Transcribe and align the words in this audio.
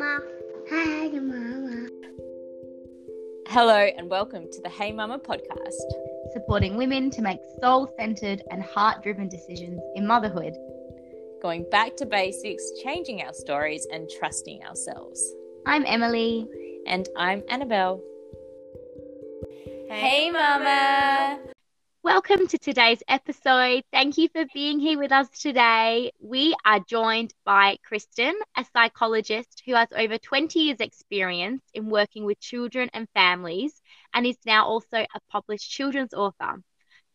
Mama. 0.00 0.22
Hey, 0.66 1.10
Mama. 1.10 1.86
Hello, 3.48 3.76
and 3.98 4.08
welcome 4.08 4.46
to 4.50 4.62
the 4.62 4.70
Hey 4.70 4.92
Mama 4.92 5.18
podcast. 5.18 5.74
supporting 6.32 6.78
women 6.78 7.10
to 7.10 7.20
make 7.20 7.38
soul 7.60 7.92
centered 7.98 8.42
and 8.50 8.62
heart 8.62 9.02
driven 9.02 9.28
decisions 9.28 9.78
in 9.96 10.06
motherhood. 10.06 10.54
Going 11.42 11.66
back 11.70 11.96
to 11.96 12.06
basics, 12.06 12.64
changing 12.82 13.20
our 13.20 13.34
stories, 13.34 13.86
and 13.92 14.08
trusting 14.18 14.64
ourselves. 14.64 15.22
I'm 15.66 15.84
Emily. 15.84 16.48
And 16.86 17.06
I'm 17.14 17.42
Annabelle. 17.50 18.02
Hey, 19.90 20.30
Mama! 20.30 21.40
Welcome 22.02 22.46
to 22.46 22.56
today's 22.56 23.02
episode. 23.08 23.84
Thank 23.92 24.16
you 24.16 24.30
for 24.30 24.46
being 24.54 24.80
here 24.80 24.98
with 24.98 25.12
us 25.12 25.28
today. 25.38 26.12
We 26.18 26.56
are 26.64 26.80
joined 26.80 27.34
by 27.44 27.76
Krysten, 27.86 28.32
a 28.56 28.64
psychologist 28.72 29.62
who 29.66 29.74
has 29.74 29.88
over 29.94 30.16
20 30.16 30.60
years' 30.60 30.80
experience 30.80 31.62
in 31.74 31.90
working 31.90 32.24
with 32.24 32.40
children 32.40 32.88
and 32.94 33.06
families 33.12 33.82
and 34.14 34.26
is 34.26 34.38
now 34.46 34.64
also 34.64 34.96
a 35.00 35.20
published 35.30 35.70
children's 35.70 36.14
author. 36.14 36.62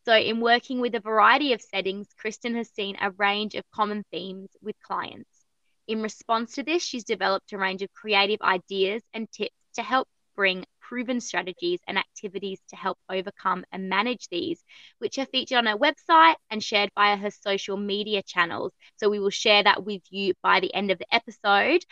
So, 0.05 0.15
in 0.15 0.39
working 0.39 0.79
with 0.81 0.93
a 0.93 0.99
variety 0.99 1.53
of 1.53 1.63
settings, 1.63 2.07
Krysten 2.23 2.55
has 2.55 2.69
seen 2.69 2.95
a 3.01 3.09
range 3.09 3.55
of 3.55 3.63
common 3.73 4.03
themes 4.11 4.49
with 4.61 4.75
clients. 4.83 5.45
In 5.87 6.03
response 6.03 6.53
to 6.53 6.63
this, 6.63 6.83
she's 6.83 7.03
developed 7.03 7.51
a 7.53 7.57
range 7.57 7.81
of 7.81 7.91
creative 7.91 8.41
ideas 8.43 9.01
and 9.15 9.31
tips 9.31 9.55
to 9.77 9.81
help 9.81 10.07
bring 10.35 10.63
proven 10.87 11.19
strategies 11.19 11.79
and 11.87 11.97
activities 11.97 12.59
to 12.69 12.75
help 12.75 12.97
overcome 13.09 13.65
and 13.71 13.89
manage 13.89 14.27
these, 14.29 14.63
which 14.99 15.17
are 15.17 15.25
featured 15.25 15.57
on 15.57 15.65
her 15.65 15.77
website 15.77 16.35
and 16.49 16.63
shared 16.63 16.89
via 16.95 17.17
her 17.17 17.31
social 17.31 17.77
media 17.77 18.21
channels. 18.23 18.73
So, 18.97 19.09
we 19.09 19.19
will 19.19 19.29
share 19.29 19.63
that 19.63 19.83
with 19.83 20.01
you 20.09 20.33
by 20.43 20.59
the 20.59 20.73
end 20.73 20.91
of 20.91 20.99
the 20.99 21.13
episode. 21.13 21.83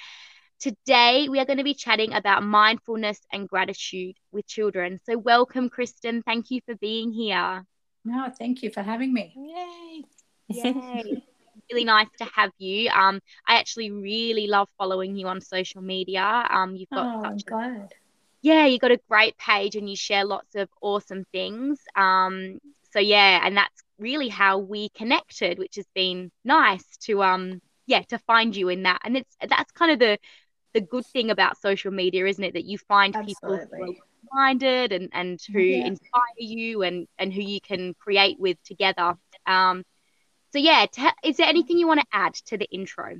Today, 0.60 1.28
we 1.30 1.40
are 1.40 1.46
going 1.46 1.58
to 1.58 1.64
be 1.64 1.74
chatting 1.74 2.14
about 2.14 2.44
mindfulness 2.44 3.20
and 3.32 3.50
gratitude 3.50 4.16
with 4.32 4.48
children. 4.48 5.00
So, 5.06 5.18
welcome, 5.18 5.70
Krysten. 5.70 6.24
Thank 6.24 6.52
you 6.52 6.62
for 6.66 6.76
being 6.76 7.12
here. 7.12 7.66
No, 8.06 8.30
thank 8.38 8.64
you 8.64 8.70
for 8.70 8.82
having 8.82 9.14
me. 9.14 9.34
Yay! 9.36 10.04
Yay. 10.50 11.24
really 11.72 11.86
nice 11.86 12.08
to 12.18 12.26
have 12.36 12.52
you. 12.58 12.90
Um, 12.90 13.20
I 13.48 13.56
actually 13.56 13.92
really 13.92 14.48
love 14.48 14.70
following 14.78 15.16
you 15.16 15.28
on 15.28 15.42
social 15.42 15.82
media. 15.82 16.48
Um, 16.50 16.76
you've 16.76 16.90
got 16.90 17.08
Oh, 17.08 17.24
I'm 17.24 17.40
such 17.40 17.48
a, 17.48 17.52
glad. 17.52 17.94
Yeah, 18.44 18.68
you've 18.68 18.82
got 18.82 18.92
a 18.92 19.00
great 19.10 19.38
page 19.40 19.76
and 19.78 19.90
you 19.90 19.96
share 19.96 20.26
lots 20.26 20.56
of 20.56 20.70
awesome 20.82 21.26
things. 21.32 21.80
Um, 21.96 22.60
so 22.92 23.00
yeah, 23.00 23.42
and 23.44 23.58
that's 23.58 23.82
really 24.00 24.30
how 24.30 24.60
we 24.60 24.90
connected, 24.90 25.58
which 25.60 25.78
has 25.78 25.88
been 25.96 26.32
nice 26.46 26.86
to 27.06 27.24
um, 27.24 27.62
yeah, 27.88 28.04
to 28.10 28.20
find 28.20 28.56
you 28.56 28.70
in 28.70 28.84
that. 28.84 29.02
And 29.06 29.18
it's 29.18 29.38
that's 29.50 29.72
kind 29.72 29.92
of 29.94 30.00
the 30.00 30.20
the 30.74 30.82
good 30.82 31.06
thing 31.08 31.32
about 31.32 31.58
social 31.62 31.92
media, 31.92 32.28
isn't 32.28 32.44
it? 32.44 32.54
That 32.54 32.66
you 32.66 32.78
find 32.78 33.16
people 33.26 33.58
who 33.58 33.84
are 33.84 33.94
minded 34.34 34.92
and 34.92 35.10
and 35.14 35.40
who 35.54 35.60
Yeah. 35.60 35.88
inspire 35.88 36.22
you 36.38 36.84
and 36.84 37.08
and 37.18 37.34
who 37.34 37.42
you 37.42 37.62
can 37.62 37.94
create 37.96 38.40
with 38.40 38.62
together. 38.64 39.16
Um, 39.46 39.84
so 40.52 40.60
yeah, 40.60 40.86
te- 40.92 41.10
is 41.24 41.38
there 41.38 41.48
anything 41.48 41.78
you 41.80 41.88
want 41.88 42.02
to 42.02 42.08
add 42.12 42.34
to 42.48 42.58
the 42.58 42.70
intro? 42.72 43.16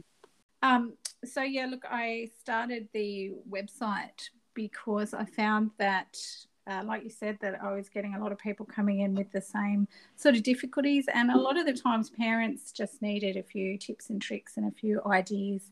Um, 0.62 0.94
so 1.26 1.42
yeah, 1.42 1.66
look, 1.66 1.84
I 1.90 2.30
started 2.42 2.90
the 2.94 3.32
website 3.50 4.30
because 4.54 5.14
I 5.14 5.26
found 5.26 5.72
that, 5.78 6.20
uh, 6.68 6.84
like 6.86 7.04
you 7.04 7.10
said, 7.10 7.38
that 7.42 7.62
I 7.62 7.74
was 7.74 7.90
getting 7.90 8.16
a 8.16 8.20
lot 8.20 8.32
of 8.32 8.38
people 8.38 8.66
coming 8.66 9.00
in 9.00 9.16
with 9.16 9.32
the 9.32 9.42
same 9.42 9.88
sort 10.16 10.36
of 10.36 10.44
difficulties, 10.44 11.06
and 11.14 11.32
a 11.32 11.38
lot 11.38 11.58
of 11.58 11.66
the 11.66 11.74
times 11.74 12.10
parents 12.10 12.72
just 12.72 13.02
needed 13.02 13.38
a 13.38 13.44
few 13.44 13.78
tips 13.78 14.10
and 14.10 14.22
tricks 14.22 14.58
and 14.58 14.68
a 14.68 14.76
few 14.76 15.02
ideas 15.06 15.72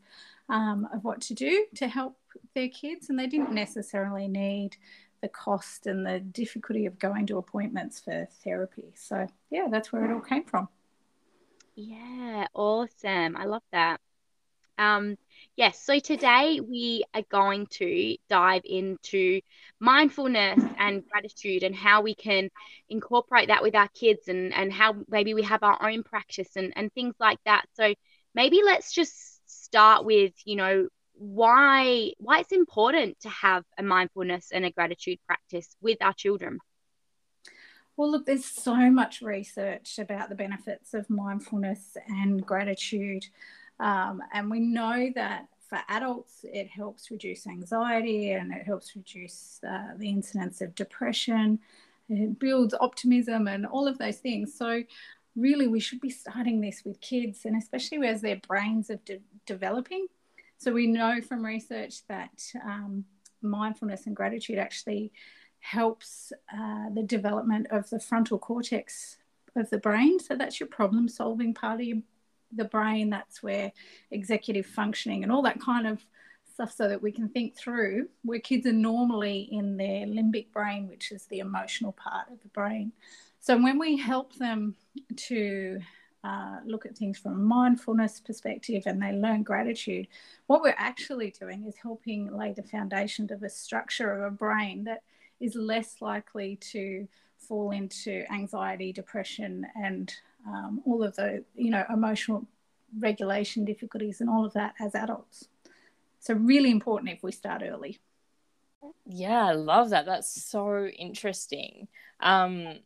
um, 0.50 0.88
of 0.94 1.04
what 1.04 1.22
to 1.22 1.34
do 1.34 1.66
to 1.76 1.88
help 1.88 2.18
their 2.56 2.70
kids, 2.70 3.10
and 3.10 3.18
they 3.18 3.28
didn't 3.28 3.54
necessarily 3.54 4.28
need 4.28 4.78
the 5.22 5.30
cost 5.30 5.86
and 5.86 6.06
the 6.06 6.20
difficulty 6.20 6.86
of 6.86 6.98
going 7.00 7.28
to 7.28 7.38
appointments 7.38 8.00
for 8.00 8.28
therapy. 8.44 8.92
So 8.96 9.28
yeah, 9.50 9.68
that's 9.70 9.92
where 9.94 10.04
it 10.04 10.14
all 10.14 10.20
came 10.20 10.44
from. 10.44 10.68
Yeah, 11.76 12.48
awesome. 12.54 13.38
I 13.38 13.46
love 13.46 13.64
that. 13.72 14.02
Um, 14.82 15.16
yes, 15.56 15.80
so 15.80 16.00
today 16.00 16.60
we 16.60 17.04
are 17.14 17.22
going 17.30 17.68
to 17.74 18.18
dive 18.30 18.64
into 18.66 19.40
mindfulness 19.80 20.60
and 20.80 21.08
gratitude 21.08 21.62
and 21.62 21.76
how 21.76 22.02
we 22.02 22.16
can 22.16 22.50
incorporate 22.90 23.50
that 23.50 23.62
with 23.62 23.76
our 23.76 23.90
kids 23.90 24.28
and, 24.28 24.52
and 24.56 24.74
how 24.74 24.96
maybe 25.08 25.36
we 25.36 25.44
have 25.44 25.62
our 25.62 25.88
own 25.88 26.02
practice 26.02 26.56
and, 26.56 26.74
and 26.76 26.92
things 26.94 27.14
like 27.20 27.38
that. 27.46 27.66
So 27.76 27.94
maybe 28.34 28.62
let's 28.66 28.92
just 28.92 29.48
start 29.48 30.04
with, 30.04 30.34
you 30.46 30.56
know, 30.56 30.88
why 31.14 32.14
why 32.18 32.40
it's 32.40 32.52
important 32.52 33.20
to 33.20 33.30
have 33.30 33.64
a 33.78 33.84
mindfulness 33.84 34.50
and 34.52 34.66
a 34.66 34.72
gratitude 34.72 35.20
practice 35.28 35.76
with 35.80 36.00
our 36.02 36.14
children. 36.14 36.58
Well, 37.96 38.10
look, 38.10 38.26
there's 38.26 38.46
so 38.46 38.90
much 38.90 39.22
research 39.22 40.00
about 40.00 40.30
the 40.30 40.36
benefits 40.36 40.96
of 40.96 41.08
mindfulness 41.08 41.98
and 42.08 42.44
gratitude. 42.44 43.26
Um, 43.82 44.22
and 44.34 44.50
we 44.50 44.60
know 44.60 45.10
that 45.16 45.48
for 45.68 45.80
adults, 45.90 46.44
it 46.44 46.70
helps 46.70 47.12
reduce 47.12 47.48
anxiety 47.48 48.32
and 48.32 48.54
it 48.54 48.66
helps 48.66 48.96
reduce 48.96 49.60
uh, 49.68 49.94
the 49.98 50.10
incidence 50.10 50.62
of 50.62 50.76
depression. 50.76 51.60
It 52.10 52.40
builds 52.40 52.74
optimism 52.80 53.48
and 53.48 53.66
all 53.66 53.88
of 53.88 53.98
those 53.98 54.18
things. 54.18 54.54
So, 54.54 54.84
really, 55.36 55.68
we 55.68 55.80
should 55.80 56.02
be 56.02 56.10
starting 56.10 56.62
this 56.62 56.84
with 56.86 57.00
kids 57.02 57.46
and 57.46 57.56
especially 57.56 58.06
as 58.06 58.22
their 58.22 58.36
brains 58.48 58.90
are 58.90 59.00
de- 59.06 59.22
developing. 59.46 60.08
So, 60.58 60.72
we 60.72 60.88
know 60.88 61.22
from 61.22 61.44
research 61.44 62.06
that 62.08 62.44
um, 62.64 63.06
mindfulness 63.42 64.06
and 64.06 64.16
gratitude 64.16 64.60
actually 64.60 65.12
helps 65.62 66.34
uh, 66.54 66.90
the 66.94 67.04
development 67.04 67.68
of 67.72 67.90
the 67.90 68.00
frontal 68.00 68.38
cortex 68.38 69.18
of 69.56 69.70
the 69.70 69.78
brain. 69.78 70.20
So 70.20 70.36
that's 70.36 70.60
your 70.60 70.68
problem 70.68 71.08
solving 71.08 71.54
part 71.54 71.80
of 71.80 71.86
your, 71.86 72.00
the 72.56 72.66
brain. 72.66 73.10
That's 73.10 73.42
where 73.42 73.72
executive 74.12 74.66
functioning 74.66 75.24
and 75.24 75.32
all 75.32 75.42
that 75.44 75.62
kind 75.62 75.88
of 75.88 76.06
stuff, 76.54 76.72
so 76.72 76.88
that 76.88 77.02
we 77.02 77.12
can 77.12 77.30
think 77.30 77.56
through. 77.56 78.10
Where 78.24 78.40
kids 78.40 78.66
are 78.68 78.74
normally 78.74 79.48
in 79.52 79.78
their 79.78 80.06
limbic 80.06 80.52
brain, 80.52 80.88
which 80.88 81.12
is 81.12 81.26
the 81.26 81.40
emotional 81.40 81.94
part 81.94 82.30
of 82.32 82.42
the 82.42 82.50
brain. 82.50 82.92
So 83.40 83.62
when 83.62 83.80
we 83.80 83.98
help 83.98 84.36
them 84.36 84.76
to 85.16 85.80
uh, 86.24 86.58
look 86.66 86.86
at 86.86 86.96
things 86.96 87.18
from 87.18 87.34
a 87.34 87.36
mindfulness 87.36 88.20
perspective 88.20 88.84
and 88.86 89.02
they 89.02 89.14
learn 89.14 89.42
gratitude, 89.42 90.08
what 90.46 90.62
we're 90.62 90.76
actually 90.78 91.34
doing 91.40 91.66
is 91.66 91.76
helping 91.82 92.32
lay 92.38 92.54
the 92.54 92.62
foundation 92.62 93.28
of 93.32 93.40
the 93.40 93.50
structure 93.50 94.12
of 94.12 94.22
a 94.22 94.36
brain 94.36 94.84
that 94.84 95.02
is 95.40 95.56
less 95.56 95.96
likely 96.02 96.58
to 96.58 97.08
fall 97.40 97.72
into 97.72 98.24
anxiety, 98.32 98.94
depression, 98.94 99.66
and 99.76 100.14
um, 100.48 100.82
all 100.86 101.04
of 101.04 101.16
the 101.16 101.44
you 101.56 101.72
know 101.72 101.84
emotional 101.90 102.48
regulation 103.00 103.66
difficulties 103.66 104.22
and 104.22 104.30
all 104.30 104.46
of 104.46 104.54
that 104.54 104.74
as 104.80 104.96
adults. 104.96 105.48
So 106.20 106.34
really 106.34 106.72
important 106.72 107.12
if 107.12 107.24
we 107.24 107.32
start 107.32 107.64
early. 107.66 108.00
Yeah, 109.06 109.46
I 109.46 109.54
love 109.54 109.90
that. 109.92 110.06
That's 110.06 110.44
so 110.44 110.86
interesting. 110.86 111.88
Um, 112.20 112.80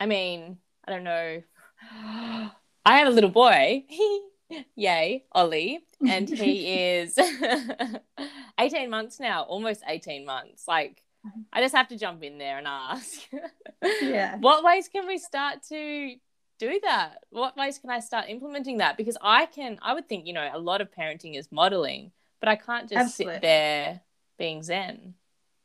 I 0.00 0.06
mean, 0.06 0.58
I 0.84 0.92
don't 0.92 1.04
know. 1.04 1.42
I 2.84 2.98
have 2.98 3.08
a 3.08 3.10
little 3.10 3.30
boy. 3.30 3.84
Yay, 4.76 5.24
Ollie, 5.32 5.80
and 6.06 6.28
he 6.28 6.66
is 6.98 7.18
18 8.58 8.90
months 8.90 9.18
now, 9.18 9.42
almost 9.42 9.82
18 9.86 10.26
months. 10.26 10.68
Like, 10.68 11.02
I 11.52 11.62
just 11.62 11.74
have 11.74 11.88
to 11.88 11.98
jump 11.98 12.22
in 12.22 12.36
there 12.36 12.58
and 12.58 12.66
ask. 12.66 13.28
Yeah. 14.02 14.36
What 14.38 14.62
ways 14.62 14.88
can 14.88 15.06
we 15.06 15.18
start 15.18 15.62
to 15.70 16.16
do 16.62 16.80
that? 16.84 17.18
What 17.30 17.56
ways 17.56 17.78
can 17.78 17.90
I 17.90 17.98
start 18.00 18.26
implementing 18.28 18.78
that? 18.78 18.96
Because 18.96 19.16
I 19.20 19.46
can, 19.46 19.78
I 19.82 19.94
would 19.94 20.08
think, 20.08 20.26
you 20.26 20.32
know, 20.32 20.48
a 20.52 20.58
lot 20.58 20.80
of 20.80 20.90
parenting 20.92 21.36
is 21.36 21.50
modeling, 21.50 22.12
but 22.40 22.48
I 22.48 22.56
can't 22.56 22.88
just 22.88 23.04
Absolutely. 23.04 23.34
sit 23.34 23.42
there 23.42 24.00
being 24.38 24.62
zen 24.62 25.14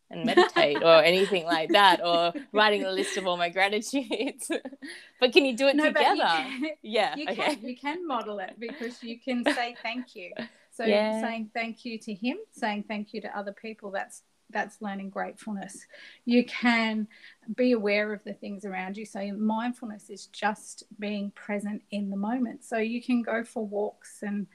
and 0.10 0.26
meditate 0.26 0.82
or 0.84 1.04
anything 1.14 1.46
like 1.46 1.72
that 1.74 2.04
or 2.04 2.34
writing 2.52 2.84
a 2.84 2.92
list 2.92 3.16
of 3.18 3.28
all 3.28 3.38
my 3.38 3.50
gratitudes. 3.50 4.50
but 5.20 5.32
can 5.34 5.46
you 5.46 5.56
do 5.56 5.68
it 5.68 5.76
No, 5.76 5.86
you 5.86 5.94
together? 5.94 6.16
can- 6.18 6.70
yeah. 6.82 7.16
you 7.16 7.26
okay. 7.30 7.36
can 7.56 7.62
you 7.62 7.78
can 7.78 8.08
model 8.08 8.40
it 8.40 8.56
because 8.60 9.04
you 9.04 9.20
can 9.20 9.44
say 9.44 9.76
thank 9.84 10.16
you 10.16 10.32
so 10.72 10.84
Yeah. 10.86 11.22
saying 11.22 11.52
thank 11.54 11.86
you 11.86 12.00
to 12.00 12.14
him 12.14 12.38
saying 12.52 12.86
thank 12.88 13.14
you 13.14 13.22
to 13.22 13.38
other 13.38 13.52
people 13.54 13.92
that's 13.92 14.24
that's 14.50 14.82
learning 14.82 15.10
gratefulness. 15.10 15.86
You 16.26 16.46
can 16.46 17.08
be 17.56 17.74
aware 17.74 18.14
of 18.14 18.24
the 18.24 18.34
things 18.34 18.66
around 18.66 18.98
you. 18.98 19.06
So 19.06 19.32
mindfulness 19.34 20.10
is 20.10 20.28
just 20.28 20.84
being 21.00 21.32
present 21.32 21.84
in 21.92 22.10
the 22.10 22.18
moment. 22.18 22.64
So 22.64 22.78
you 22.78 23.02
can 23.02 23.22
go 23.22 23.44
for 23.44 23.66
walks 23.66 24.20
and 24.22 24.48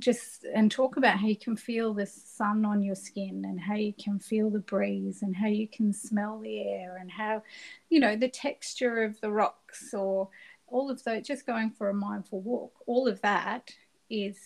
just 0.00 0.44
and 0.54 0.70
talk 0.72 0.96
about 0.96 1.20
how 1.20 1.26
you 1.26 1.36
can 1.36 1.56
feel 1.56 1.94
the 1.94 2.06
sun 2.06 2.64
on 2.64 2.82
your 2.82 2.96
skin 2.96 3.44
and 3.46 3.60
how 3.60 3.76
you 3.76 3.92
can 3.92 4.18
feel 4.18 4.50
the 4.50 4.58
breeze 4.58 5.22
and 5.22 5.36
how 5.36 5.46
you 5.46 5.68
can 5.68 5.92
smell 5.92 6.40
the 6.40 6.60
air 6.62 6.96
and 7.00 7.08
how 7.08 7.40
you 7.88 8.00
know 8.00 8.16
the 8.16 8.28
texture 8.28 9.04
of 9.04 9.20
the 9.20 9.30
rocks 9.30 9.94
or 9.94 10.28
all 10.66 10.90
of 10.90 11.04
those 11.04 11.24
just 11.24 11.46
going 11.46 11.70
for 11.70 11.90
a 11.90 11.94
mindful 11.94 12.40
walk. 12.40 12.72
All 12.86 13.06
of 13.06 13.20
that 13.20 13.72
is 14.10 14.36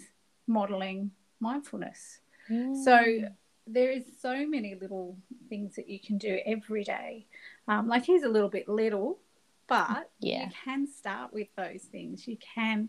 modeling 0.47 1.13
mindfulness. 1.41 2.21
So 2.49 2.55
mm. 2.55 3.29
There 3.67 3.91
is 3.91 4.05
so 4.21 4.47
many 4.47 4.75
little 4.75 5.17
things 5.49 5.75
that 5.77 5.89
you 5.89 5.99
can 5.99 6.19
do 6.19 6.41
every 6.47 6.85
day. 6.85 7.27
Um, 7.69 7.89
like 7.89 8.05
he's 8.05 8.23
a 8.23 8.29
little 8.29 8.49
bit 8.49 8.69
little, 8.69 9.19
but 9.67 10.11
Yeah. 10.21 10.45
you 10.47 10.51
can 10.65 10.87
start 10.87 11.33
with 11.33 11.49
those 11.57 11.83
things. 11.83 12.27
You 12.29 12.37
can 12.39 12.89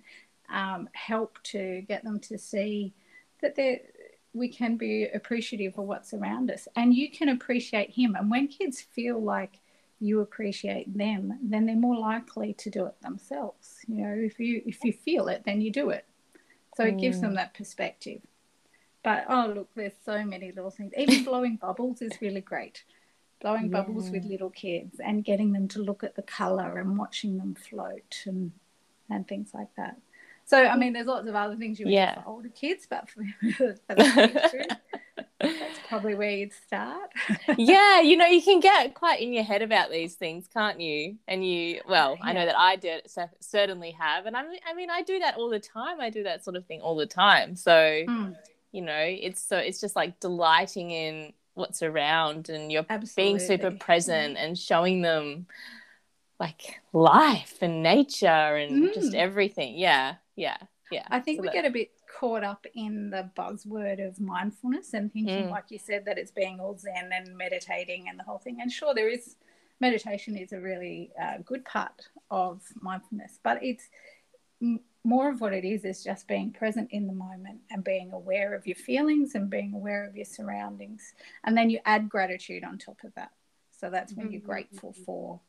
um, 0.50 0.90
help 0.94 1.42
to 1.44 1.82
get 1.88 2.04
them 2.04 2.20
to 2.22 2.38
see 2.38 2.94
that 3.42 3.56
they 3.56 3.82
we 4.34 4.48
can 4.50 4.78
be 4.78 5.06
appreciative 5.06 5.78
of 5.80 5.86
what's 5.86 6.14
around 6.14 6.52
us, 6.52 6.68
and 6.76 6.94
you 6.94 7.10
can 7.10 7.30
appreciate 7.30 7.92
him. 7.92 8.16
And 8.16 8.30
when 8.30 8.48
kids 8.48 8.82
feel 8.82 9.20
like 9.22 9.60
you 10.00 10.20
appreciate 10.22 10.96
them, 10.96 11.40
then 11.42 11.66
they're 11.66 11.76
more 11.76 11.98
likely 11.98 12.54
to 12.54 12.70
do 12.70 12.86
it 12.86 13.02
themselves. 13.02 13.80
You 13.88 13.96
know, 14.06 14.14
if 14.16 14.40
you 14.40 14.62
if 14.66 14.84
you 14.84 14.94
feel 14.94 15.28
it, 15.28 15.44
then 15.46 15.62
you 15.62 15.72
do 15.72 15.90
it. 15.90 16.06
So 16.76 16.86
it 16.86 17.00
gives 17.00 17.20
them 17.20 17.34
that 17.36 17.54
perspective. 17.56 18.22
But 19.08 19.24
oh 19.30 19.54
look, 19.56 19.70
there's 19.74 19.94
so 20.06 20.26
many 20.26 20.52
little 20.52 20.70
things. 20.70 20.92
Even 20.98 21.24
blowing 21.24 21.56
bubbles 21.56 22.02
is 22.02 22.12
really 22.20 22.42
great. 22.42 22.84
Blowing 23.40 23.70
bubbles 23.70 24.12
with 24.12 24.26
little 24.26 24.50
kids 24.50 25.00
and 25.00 25.24
getting 25.24 25.54
them 25.54 25.70
to 25.70 25.80
look 25.80 26.04
at 26.04 26.18
the 26.18 26.24
colour 26.24 26.78
and 26.78 26.98
watching 26.98 27.38
them 27.38 27.56
float 27.56 28.24
and 28.26 28.52
and 29.10 29.26
things 29.26 29.52
like 29.54 29.70
that. 29.78 29.96
So 30.44 30.62
I 30.66 30.76
mean, 30.76 30.92
there's 30.92 31.08
lots 31.08 31.26
of 31.26 31.36
other 31.36 31.56
things 31.56 31.80
you 31.80 31.86
would 31.86 31.94
Yeah. 31.94 32.16
do 32.16 32.22
for 32.22 32.28
older 32.28 32.50
kids, 32.50 32.86
but 32.90 33.10
for, 33.10 33.24
for 33.58 33.76
the 33.88 34.78
that's 35.40 35.80
probably 35.88 36.16
where 36.16 36.32
you'd 36.32 36.52
start. 36.52 37.10
yeah, 37.58 38.02
you 38.02 38.18
know, 38.18 38.26
you 38.26 38.42
can 38.42 38.60
get 38.60 38.94
quite 38.94 39.22
in 39.22 39.32
your 39.32 39.44
head 39.46 39.62
about 39.62 39.90
these 39.90 40.16
things, 40.16 40.50
can't 40.54 40.82
you? 40.82 41.16
And 41.30 41.48
you, 41.48 41.80
well, 41.88 42.18
I 42.22 42.34
know 42.34 42.46
that 42.46 42.60
I 42.60 42.76
did 42.76 43.10
cer- 43.10 43.32
certainly 43.40 43.92
have, 43.92 44.26
and 44.26 44.36
I 44.36 44.46
mean, 44.46 44.60
I 44.70 44.74
mean, 44.74 44.90
I 44.90 45.02
do 45.02 45.20
that 45.20 45.36
all 45.36 45.50
the 45.50 45.62
time. 45.62 46.02
I 46.02 46.10
do 46.10 46.24
that 46.24 46.44
sort 46.44 46.58
of 46.58 46.66
thing 46.66 46.82
all 46.82 46.98
the 46.98 47.06
time. 47.06 47.56
So 47.56 47.72
Mm, 47.72 48.36
you 48.72 48.82
know, 48.82 49.00
it's 49.00 49.42
so 49.42 49.58
it's 49.58 49.80
just 49.82 49.96
like 49.96 50.20
delighting 50.20 50.92
in 50.92 51.34
what's 51.54 51.82
around, 51.82 52.50
and 52.50 52.72
you're 52.72 52.86
being 53.16 53.40
super 53.40 53.54
absolutely. 53.68 53.80
present 53.80 54.38
and 54.38 54.58
showing 54.58 55.02
them 55.02 55.48
like 56.40 56.80
life 56.94 57.56
and 57.62 57.82
nature 57.82 58.28
and 58.28 58.94
just 58.94 59.14
Mm. 59.14 59.16
everything. 59.16 59.76
Yeah, 59.78 60.16
yeah, 60.36 60.58
yeah. 60.92 61.08
I 61.10 61.20
think 61.20 61.38
So 61.38 61.42
we 61.42 61.48
that- 61.48 61.54
get 61.54 61.66
a 61.66 61.72
bit 61.72 61.92
caught 62.20 62.44
up 62.44 62.66
in 62.76 63.10
the 63.10 63.30
buzzword 63.36 64.06
of 64.08 64.20
mindfulness 64.20 64.94
and 64.94 65.12
thinking, 65.12 65.46
Mm. 65.46 65.52
like 65.52 65.72
you 65.72 65.80
said, 65.80 66.06
that 66.06 66.18
it's 66.18 66.32
being 66.32 66.60
all 66.60 66.76
zen 66.78 67.12
and 67.12 67.36
meditating 67.38 68.08
and 68.10 68.20
the 68.20 68.24
whole 68.24 68.38
thing. 68.40 68.60
And 68.62 68.72
sure, 68.72 68.94
there 68.94 69.10
is 69.10 69.36
meditation 69.80 70.36
is 70.38 70.52
a 70.54 70.60
really 70.60 71.12
uh, 71.20 71.38
good 71.46 71.64
part 71.66 72.08
of 72.32 72.62
mindfulness, 72.82 73.40
but 73.44 73.62
it's 73.64 73.90
more 75.08 75.30
of 75.30 75.40
what 75.40 75.54
it 75.54 75.64
is 75.64 75.86
is 75.86 76.04
just 76.04 76.28
being 76.28 76.52
present 76.52 76.90
in 76.92 77.08
the 77.08 77.14
moment 77.14 77.62
and 77.72 77.82
being 77.82 78.12
aware 78.12 78.54
of 78.54 78.68
your 78.68 78.76
feelings 78.76 79.36
and 79.36 79.50
being 79.50 79.74
aware 79.74 80.04
of 80.06 80.18
your 80.18 80.26
surroundings. 80.26 81.14
And 81.46 81.58
then 81.58 81.70
you 81.70 81.80
add 81.86 82.10
gratitude 82.10 82.66
on 82.66 82.78
top 82.78 82.98
of 83.06 83.14
that. 83.16 83.32
So 83.72 83.90
that's 83.90 84.14
when 84.14 84.32
you're 84.32 84.42
Mhm. 84.42 84.46
grateful 84.46 84.92
for 85.06 85.40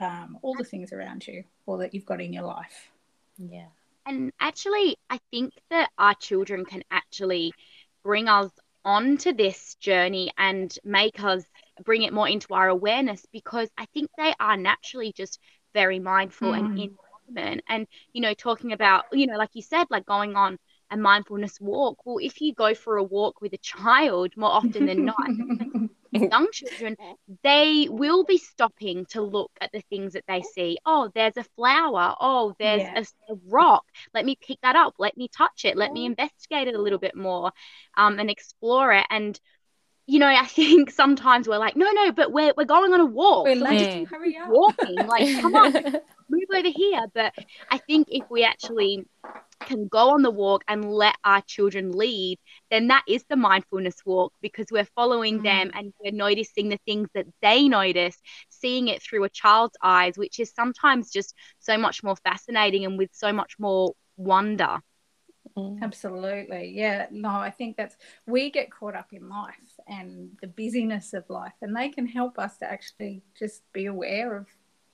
um, 0.00 0.38
all 0.42 0.54
the 0.54 0.62
things 0.62 0.92
around 0.92 1.26
you 1.26 1.42
or 1.66 1.78
that 1.78 1.92
you've 1.92 2.06
got 2.06 2.20
in 2.20 2.32
your 2.32 2.44
life. 2.44 2.92
yeah. 3.36 3.66
And 4.06 4.32
actually, 4.38 4.96
I 5.10 5.18
think 5.32 5.52
that 5.70 5.90
our 5.98 6.14
children 6.14 6.64
can 6.64 6.84
actually 6.90 7.52
bring 8.04 8.28
us 8.28 8.50
onto 8.84 9.32
this 9.32 9.74
journey 9.76 10.30
and 10.38 10.72
make 10.84 11.22
us 11.22 11.44
bring 11.84 12.02
it 12.02 12.12
more 12.12 12.28
into 12.28 12.54
our 12.54 12.68
awareness 12.68 13.26
because 13.32 13.68
I 13.76 13.86
think 13.86 14.08
they 14.16 14.34
are 14.38 14.56
naturally 14.56 15.12
just 15.12 15.40
very 15.74 15.98
mindful 15.98 16.52
and 16.52 16.70
Mm. 16.70 16.78
in 16.78 16.96
And, 17.36 17.86
you 18.12 18.20
know, 18.20 18.34
talking 18.34 18.72
about, 18.72 18.78
you 19.12 19.26
know, 19.26 19.36
like 19.36 19.50
you 19.54 19.62
said, 19.62 19.86
like 19.90 20.06
going 20.06 20.36
on 20.36 20.58
a 20.90 20.96
mindfulness 20.96 21.60
walk. 21.60 21.98
Well, 22.04 22.18
if 22.20 22.40
you 22.40 22.54
go 22.54 22.74
for 22.74 22.96
a 22.96 23.02
walk 23.04 23.40
with 23.40 23.52
a 23.52 23.58
child 23.58 24.32
more 24.36 24.50
often 24.50 24.84
than 24.86 25.04
not, 25.04 25.30
young 26.30 26.48
children, 26.52 26.96
they 27.42 27.86
will 27.90 28.24
be 28.24 28.38
stopping 28.38 29.06
to 29.10 29.22
look 29.22 29.50
at 29.60 29.70
the 29.72 29.80
things 29.90 30.14
that 30.14 30.24
they 30.26 30.42
see. 30.42 30.78
Oh, 30.86 31.10
there's 31.14 31.36
a 31.36 31.44
flower. 31.56 32.14
Oh, 32.20 32.54
there's 32.58 32.84
Yeah. 32.84 32.94
a, 32.94 33.02
a 33.30 33.34
rock. 33.46 33.84
Let 34.14 34.24
me 34.24 34.36
pick 34.40 34.58
that 34.62 34.76
up. 34.76 34.94
Let 34.98 35.16
me 35.16 35.28
touch 35.28 35.64
it. 35.64 35.76
Let 35.76 35.92
me 35.92 36.06
investigate 36.06 36.68
it 36.68 36.74
a 36.74 36.80
little 36.82 36.98
bit 36.98 37.14
more 37.16 37.52
um, 37.96 38.18
and 38.18 38.30
explore 38.30 38.92
it. 38.92 39.06
And, 39.10 39.38
you 40.08 40.18
know, 40.18 40.26
I 40.26 40.46
think 40.46 40.90
sometimes 41.02 41.46
we're 41.46 41.58
like, 41.58 41.76
no, 41.76 41.88
no, 41.92 42.10
but 42.12 42.32
we're, 42.32 42.52
we're 42.56 42.64
going 42.64 42.92
on 42.92 43.00
a 43.00 43.04
walk. 43.04 43.44
We're 43.46 43.56
So 43.56 43.64
late. 43.64 43.78
just 43.78 43.90
Mm. 43.90 44.08
Hurry 44.08 44.36
up. 44.36 44.48
walking. 44.50 45.06
Like, 45.06 45.40
come 45.40 45.54
on, 45.54 45.72
move 46.30 46.42
over 46.54 46.68
here. 46.68 47.06
But 47.14 47.32
I 47.70 47.78
think 47.78 48.08
if 48.10 48.24
we 48.30 48.42
actually 48.42 49.04
can 49.66 49.86
go 49.88 50.10
on 50.10 50.22
the 50.22 50.30
walk 50.30 50.62
and 50.66 50.90
let 50.90 51.14
our 51.24 51.42
children 51.42 51.92
lead, 51.92 52.38
then 52.70 52.88
that 52.88 53.02
is 53.06 53.24
the 53.28 53.36
mindfulness 53.36 53.96
walk 54.06 54.32
because 54.40 54.66
we're 54.70 54.88
following 54.96 55.42
them 55.42 55.70
and 55.74 55.92
we're 56.00 56.12
noticing 56.12 56.70
the 56.70 56.78
things 56.86 57.08
that 57.14 57.26
they 57.42 57.68
notice, 57.68 58.16
seeing 58.48 58.88
it 58.88 59.02
through 59.02 59.24
a 59.24 59.28
child's 59.28 59.76
eyes, 59.82 60.16
which 60.16 60.38
is 60.40 60.52
sometimes 60.54 61.10
just 61.10 61.34
so 61.58 61.76
much 61.76 62.02
more 62.02 62.16
fascinating 62.16 62.86
and 62.86 62.96
with 62.96 63.10
so 63.12 63.32
much 63.32 63.56
more 63.58 63.92
wonder. 64.16 64.78
Mm. 65.56 65.82
Absolutely. 65.82 66.72
Yeah. 66.74 67.06
No, 67.10 67.30
I 67.30 67.50
think 67.50 67.76
that's, 67.76 67.96
we 68.26 68.50
get 68.50 68.70
caught 68.70 68.94
up 68.94 69.12
in 69.12 69.28
life 69.28 69.78
and 69.86 70.30
the 70.40 70.46
busyness 70.48 71.14
of 71.14 71.28
life, 71.28 71.54
and 71.60 71.74
they 71.76 71.88
can 71.88 72.06
help 72.06 72.38
us 72.38 72.58
to 72.58 72.70
actually 72.70 73.22
just 73.38 73.62
be 73.72 73.86
aware 73.86 74.36
of 74.36 74.46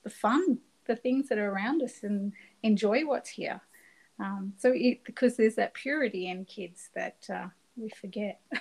the 0.03 0.11
fun, 0.11 0.59
the 0.87 0.97
things 0.97 1.29
that 1.29 1.39
are 1.39 1.51
around 1.51 1.83
us, 1.83 2.03
and 2.03 2.33
enjoy 2.63 3.05
what's 3.07 3.31
here. 3.31 3.61
Um, 4.21 4.53
so, 4.57 4.73
it, 4.75 5.03
because 5.05 5.37
there's 5.37 5.57
that 5.57 5.75
purity 5.75 6.29
in 6.29 6.45
kids 6.45 6.91
that 6.95 7.27
uh, 7.33 7.49
we 7.77 7.91
forget. 7.91 8.41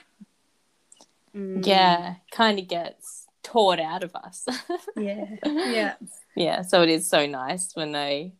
Mm. 1.35 1.65
yeah, 1.65 2.17
kind 2.31 2.59
of 2.59 2.67
gets 2.67 3.25
taught 3.41 3.79
out 3.79 4.03
of 4.03 4.15
us. 4.15 4.45
Yeah. 4.95 5.25
Yeah. 5.43 5.93
yeah, 6.35 6.61
so 6.61 6.83
it 6.83 6.89
is 6.89 7.09
so 7.09 7.25
nice 7.25 7.75
when 7.75 7.91
they, 7.91 8.33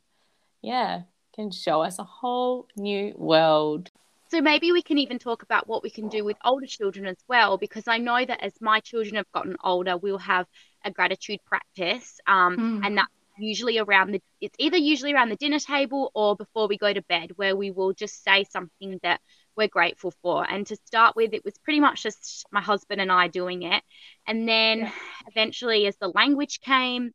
yeah, 0.62 1.02
can 1.34 1.52
show 1.52 1.82
us 1.82 2.00
a 2.00 2.04
whole 2.04 2.68
new 2.76 3.14
world. 3.18 3.92
So 4.30 4.42
maybe 4.42 4.72
we 4.72 4.82
can 4.82 4.98
even 4.98 5.20
talk 5.20 5.44
about 5.44 5.68
what 5.68 5.84
we 5.84 5.92
can 5.92 6.10
do 6.10 6.24
with 6.24 6.38
older 6.44 6.66
children 6.66 7.06
as 7.06 7.18
well, 7.28 7.58
because 7.58 7.88
I 7.88 7.98
know 8.00 8.26
that 8.26 8.44
as 8.44 8.54
my 8.62 8.80
children 8.80 9.16
have 9.16 9.32
gotten 9.32 9.56
older, 9.64 9.96
we'll 9.96 10.18
have 10.18 10.48
a 10.84 10.92
gratitude 10.92 11.40
practice, 11.46 12.20
um, 12.26 12.58
Mm. 12.58 12.86
and 12.86 12.98
that's 12.98 13.12
usually 13.38 13.78
around 13.78 14.12
the. 14.12 14.22
It's 14.42 14.56
either 14.58 14.78
usually 14.78 15.14
around 15.14 15.30
the 15.30 15.36
dinner 15.36 15.60
table 15.60 16.12
or 16.16 16.36
before 16.36 16.68
we 16.68 16.78
go 16.78 16.92
to 16.92 17.02
bed, 17.04 17.32
where 17.36 17.56
we 17.56 17.72
will 17.72 17.94
just 17.94 18.24
say 18.24 18.44
something 18.44 19.00
that 19.04 19.22
we're 19.56 19.68
grateful 19.68 20.12
for. 20.24 20.50
And 20.50 20.66
to 20.68 20.76
start 20.88 21.16
with, 21.16 21.34
it 21.34 21.46
was 21.46 21.58
pretty 21.60 21.80
much 21.80 22.04
just 22.04 22.46
my 22.52 22.62
husband 22.62 23.02
and 23.02 23.12
I 23.12 23.28
doing 23.28 23.64
it, 23.64 23.84
and 24.28 24.48
then 24.48 24.80
Yeah. 24.80 24.92
eventually, 25.28 25.86
as 25.86 25.96
the 25.98 26.10
language 26.10 26.60
came, 26.60 27.12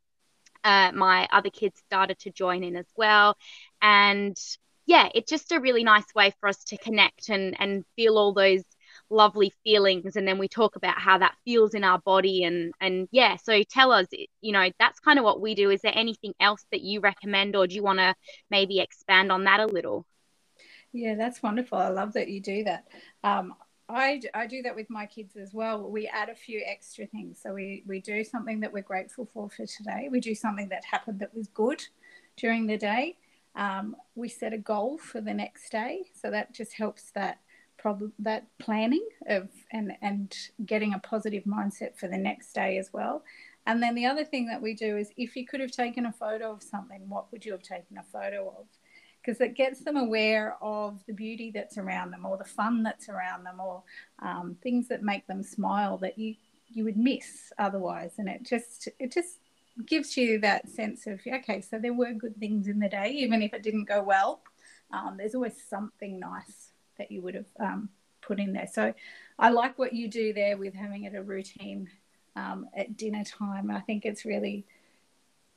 uh, 0.64 0.92
my 0.92 1.28
other 1.31 1.50
kids 1.50 1.78
started 1.87 2.19
to 2.21 2.31
join 2.31 2.64
in 2.64 2.76
as 2.76 2.87
well, 2.97 3.37
and 3.82 4.37
yeah, 4.87 5.08
it's 5.14 5.30
just 5.30 5.52
a 5.52 5.61
really 5.61 5.85
nice 5.85 6.06
way 6.14 6.32
for 6.40 6.49
us 6.49 6.64
to 6.64 6.78
connect 6.78 7.28
and 7.28 7.56
and 7.61 7.85
feel 7.97 8.18
all 8.18 8.32
those 8.32 8.62
lovely 9.11 9.52
feelings 9.64 10.16
and 10.16 10.26
then 10.26 10.38
we 10.38 10.49
talk 10.49 10.76
about 10.76 10.99
how 10.99 11.18
that 11.18 11.35
feels 11.44 11.75
in 11.75 11.85
our 11.85 11.99
body 12.00 12.44
and 12.44 12.73
and 12.80 13.08
yeah 13.11 13.37
so 13.37 13.62
tell 13.62 13.92
us 13.92 14.06
you 14.40 14.52
know 14.52 14.70
that's 14.78 15.00
kind 15.00 15.18
of 15.18 15.25
what 15.25 15.40
we 15.40 15.54
do 15.54 15.70
is 15.70 15.80
there 15.82 15.92
anything 15.97 16.32
else 16.40 16.64
that 16.73 16.82
you 16.82 17.00
recommend 17.00 17.56
or 17.56 17.66
do 17.66 17.75
you 17.75 17.82
want 17.82 17.99
to 17.99 18.14
maybe 18.50 18.80
expand 18.80 19.32
on 19.32 19.44
that 19.44 19.61
a 19.61 19.66
little 19.66 20.06
Yeah, 20.92 21.14
that's 21.14 21.42
wonderful. 21.42 21.78
I 21.78 21.88
love 21.88 22.12
that 22.14 22.28
you 22.28 22.40
do 22.40 22.64
that. 22.64 22.87
Um, 23.23 23.54
I, 23.88 24.20
I 24.35 24.47
do 24.47 24.62
that 24.62 24.76
with 24.76 24.90
my 24.90 25.06
kids 25.06 25.37
as 25.37 25.54
well. 25.54 25.90
We 25.90 26.06
add 26.06 26.28
a 26.28 26.35
few 26.35 26.62
extra 26.66 27.06
things. 27.06 27.40
So 27.42 27.54
we, 27.54 27.85
we 27.87 28.00
do 28.00 28.23
something 28.23 28.61
that 28.61 28.73
we're 28.73 28.82
grateful 28.82 29.26
for 29.32 29.49
for 29.49 29.66
today. 29.66 30.08
We 30.11 30.20
do 30.20 30.35
something 30.35 30.68
that 30.68 30.85
happened 30.85 31.20
that 31.20 31.35
was 31.35 31.49
good 31.49 31.82
during 32.37 32.66
the 32.66 32.76
day. 32.76 33.16
Um, 33.59 33.97
we 34.15 34.29
set 34.29 34.55
a 34.55 34.59
goal 34.59 34.97
for 34.97 35.21
the 35.21 35.35
next 35.35 35.71
day. 35.71 36.05
So 36.15 36.31
that 36.31 36.55
just 36.55 36.73
helps 36.73 37.11
that 37.11 37.41
problem 37.77 38.12
that 38.19 38.45
planning 38.59 39.07
of 39.29 39.49
and 39.71 39.93
and 40.03 40.35
getting 40.67 40.95
a 40.95 40.99
positive 40.99 41.45
mindset 41.45 41.97
for 41.97 42.09
the 42.09 42.17
next 42.17 42.55
day 42.55 42.79
as 42.79 42.91
well. 42.93 43.23
And 43.67 43.83
then 43.83 43.95
the 43.95 44.07
other 44.07 44.25
thing 44.25 44.47
that 44.47 44.62
we 44.62 44.75
do 44.75 44.97
is 44.97 45.12
if 45.19 45.37
you 45.37 45.47
could 45.47 45.61
have 45.61 45.73
taken 45.73 46.07
a 46.07 46.12
photo 46.12 46.53
of 46.53 46.62
something, 46.62 47.07
what 47.09 47.31
would 47.31 47.45
you 47.45 47.53
have 47.53 47.62
taken 47.62 47.99
a 47.99 48.03
photo 48.03 48.49
of? 48.59 48.67
because 49.29 49.41
it 49.43 49.55
gets 49.55 49.81
them 49.81 49.97
aware 49.97 50.57
of 50.62 51.05
the 51.07 51.12
beauty 51.12 51.50
that's 51.55 51.77
around 51.77 52.11
them 52.11 52.25
or 52.25 52.38
the 52.38 52.45
fun 52.45 52.83
that's 52.83 53.11
around 53.11 53.45
them 53.45 53.61
or 53.61 53.83
um, 54.21 54.57
things 54.62 54.88
that 54.88 55.03
make 55.03 55.27
them 55.27 55.43
smile 55.43 55.99
that 55.99 56.19
you 56.19 56.35
you 56.71 56.85
would 56.85 56.97
miss 56.97 57.53
otherwise 57.59 58.12
and 58.19 58.29
it 58.29 58.43
just 58.43 58.88
it 58.99 59.12
just 59.12 59.41
gives 59.87 60.16
you 60.16 60.38
that 60.40 60.68
sense 60.68 61.06
of 61.06 61.20
okay 61.26 61.61
so 61.61 61.78
there 61.78 61.92
were 61.94 62.12
good 62.12 62.37
things 62.38 62.66
in 62.66 62.78
the 62.78 62.88
day 62.88 63.11
even 63.11 63.42
if 63.42 63.54
it 63.54 63.62
didn't 63.62 63.85
go 63.85 64.02
well 64.02 64.40
um, 64.92 65.16
there's 65.18 65.35
always 65.35 65.54
something 65.68 66.18
nice 66.18 66.73
that 66.97 67.11
you 67.11 67.20
would 67.23 67.35
have 67.35 67.47
um, 67.61 67.88
put 68.20 68.40
in 68.40 68.52
there 68.52 68.68
so 68.70 68.92
i 69.38 69.49
like 69.49 69.78
what 69.78 69.92
you 69.92 70.08
do 70.08 70.32
there 70.32 70.56
with 70.56 70.75
having 70.75 71.04
it 71.04 71.14
a 71.14 71.23
routine 71.23 71.88
um, 72.37 72.66
at 72.76 72.97
dinner 72.97 73.25
time 73.25 73.70
i 73.70 73.80
think 73.80 74.04
it's 74.04 74.25
really 74.25 74.64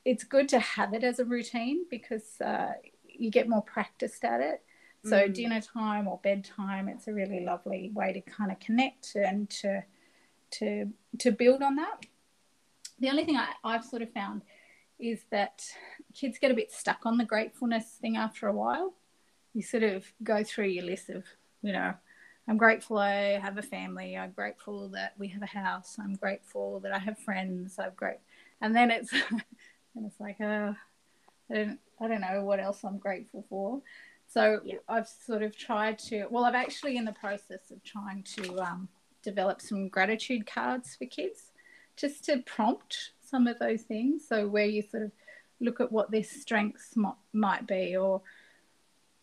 it's 0.05 0.23
good 0.23 0.49
to 0.49 0.59
have 0.59 0.93
it 0.93 1.03
as 1.03 1.19
a 1.19 1.25
routine 1.25 1.85
because 1.89 2.39
uh, 2.41 2.73
you 3.07 3.29
get 3.29 3.47
more 3.47 3.61
practiced 3.61 4.23
at 4.25 4.41
it. 4.41 4.63
So 5.03 5.27
Mm. 5.27 5.33
dinner 5.33 5.61
time 5.61 6.07
or 6.07 6.19
bedtime, 6.23 6.87
it's 6.87 7.07
a 7.07 7.13
really 7.13 7.41
lovely 7.43 7.91
way 7.93 8.13
to 8.13 8.21
kind 8.21 8.51
of 8.51 8.59
connect 8.59 9.15
and 9.15 9.49
to 9.61 9.83
to 10.51 10.91
to 11.19 11.31
build 11.31 11.61
on 11.63 11.75
that. 11.77 12.05
The 13.01 13.09
only 13.09 13.25
thing 13.25 13.35
I, 13.35 13.49
I've 13.63 13.83
sort 13.83 14.03
of 14.03 14.13
found 14.13 14.43
is 14.99 15.23
that 15.31 15.63
kids 16.13 16.37
get 16.39 16.51
a 16.51 16.53
bit 16.53 16.71
stuck 16.71 17.05
on 17.05 17.17
the 17.17 17.25
gratefulness 17.25 17.97
thing 17.99 18.15
after 18.15 18.47
a 18.47 18.53
while. 18.53 18.93
You 19.53 19.63
sort 19.63 19.83
of 19.83 20.05
go 20.23 20.43
through 20.43 20.67
your 20.67 20.85
list 20.85 21.09
of, 21.09 21.25
you 21.63 21.73
know, 21.73 21.93
I'm 22.47 22.57
grateful 22.57 22.97
I 22.97 23.39
have 23.39 23.57
a 23.57 23.61
family. 23.63 24.17
I'm 24.17 24.31
grateful 24.31 24.89
that 24.89 25.13
we 25.17 25.27
have 25.29 25.41
a 25.41 25.47
house. 25.47 25.97
I'm 25.99 26.13
grateful 26.15 26.79
that 26.81 26.91
I 26.91 26.99
have 26.99 27.17
friends. 27.19 27.77
I'm 27.79 27.91
great, 27.95 28.19
and 28.61 28.75
then 28.75 28.91
it's 28.91 29.11
and 29.95 30.05
it's 30.05 30.19
like, 30.19 30.39
uh, 30.41 30.73
I 31.49 31.53
don't, 31.53 31.79
I 31.99 32.07
don't 32.07 32.21
know 32.21 32.43
what 32.43 32.59
else 32.59 32.83
I'm 32.83 32.97
grateful 32.97 33.45
for. 33.49 33.81
So 34.27 34.61
Yeah. 34.63 34.75
I've 34.87 35.07
sort 35.07 35.43
of 35.43 35.57
tried 35.57 35.99
to. 36.09 36.27
Well, 36.29 36.45
I'm 36.45 36.55
actually 36.55 36.97
in 36.97 37.05
the 37.05 37.13
process 37.13 37.71
of 37.71 37.83
trying 37.83 38.23
to 38.35 38.59
um, 38.59 38.89
develop 39.23 39.61
some 39.61 39.87
gratitude 39.87 40.45
cards 40.45 40.95
for 40.95 41.05
kids, 41.05 41.50
just 42.01 42.25
to 42.25 42.39
prompt 42.39 43.11
some 43.21 43.47
of 43.47 43.59
those 43.59 43.83
things. 43.83 44.27
So 44.27 44.47
where 44.47 44.65
you 44.65 44.81
sort 44.81 45.03
of 45.03 45.11
look 45.59 45.79
at 45.79 45.91
what 45.91 46.09
their 46.09 46.23
strengths 46.23 46.97
might, 46.97 47.13
might 47.31 47.67
be, 47.67 47.95
or 47.95 48.21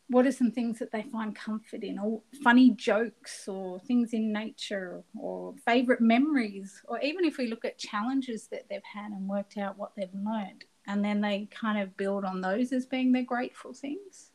what 0.08 0.26
are 0.26 0.32
some 0.32 0.52
things 0.52 0.78
that 0.78 0.92
they 0.92 1.02
find 1.02 1.34
comfort 1.34 1.82
in, 1.82 1.98
or 1.98 2.22
funny 2.42 2.70
jokes, 2.70 3.48
or 3.48 3.80
things 3.80 4.14
in 4.14 4.32
nature, 4.32 5.02
or 5.18 5.54
favorite 5.66 6.00
memories, 6.00 6.80
or 6.86 6.98
even 7.00 7.24
if 7.24 7.36
we 7.36 7.48
look 7.48 7.64
at 7.64 7.76
challenges 7.76 8.46
that 8.46 8.66
they've 8.70 8.80
had 8.94 9.10
and 9.10 9.28
worked 9.28 9.58
out 9.58 9.76
what 9.76 9.92
they've 9.96 10.14
learned, 10.14 10.64
and 10.86 11.04
then 11.04 11.20
they 11.20 11.48
kind 11.50 11.78
of 11.78 11.96
build 11.96 12.24
on 12.24 12.40
those 12.40 12.72
as 12.72 12.86
being 12.86 13.12
their 13.12 13.24
grateful 13.24 13.74
things. 13.74 14.30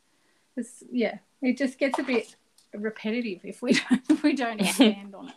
It's, 0.56 0.84
yeah, 0.92 1.18
it 1.42 1.58
just 1.58 1.80
gets 1.80 1.98
a 1.98 2.04
bit 2.04 2.36
repetitive 2.76 3.40
if 3.44 3.64
we 3.64 3.74
don't, 3.90 4.02
if 4.10 4.22
we 4.22 4.34
don't 4.36 4.60
expand 4.62 5.16
on 5.16 5.30
it. 5.30 5.36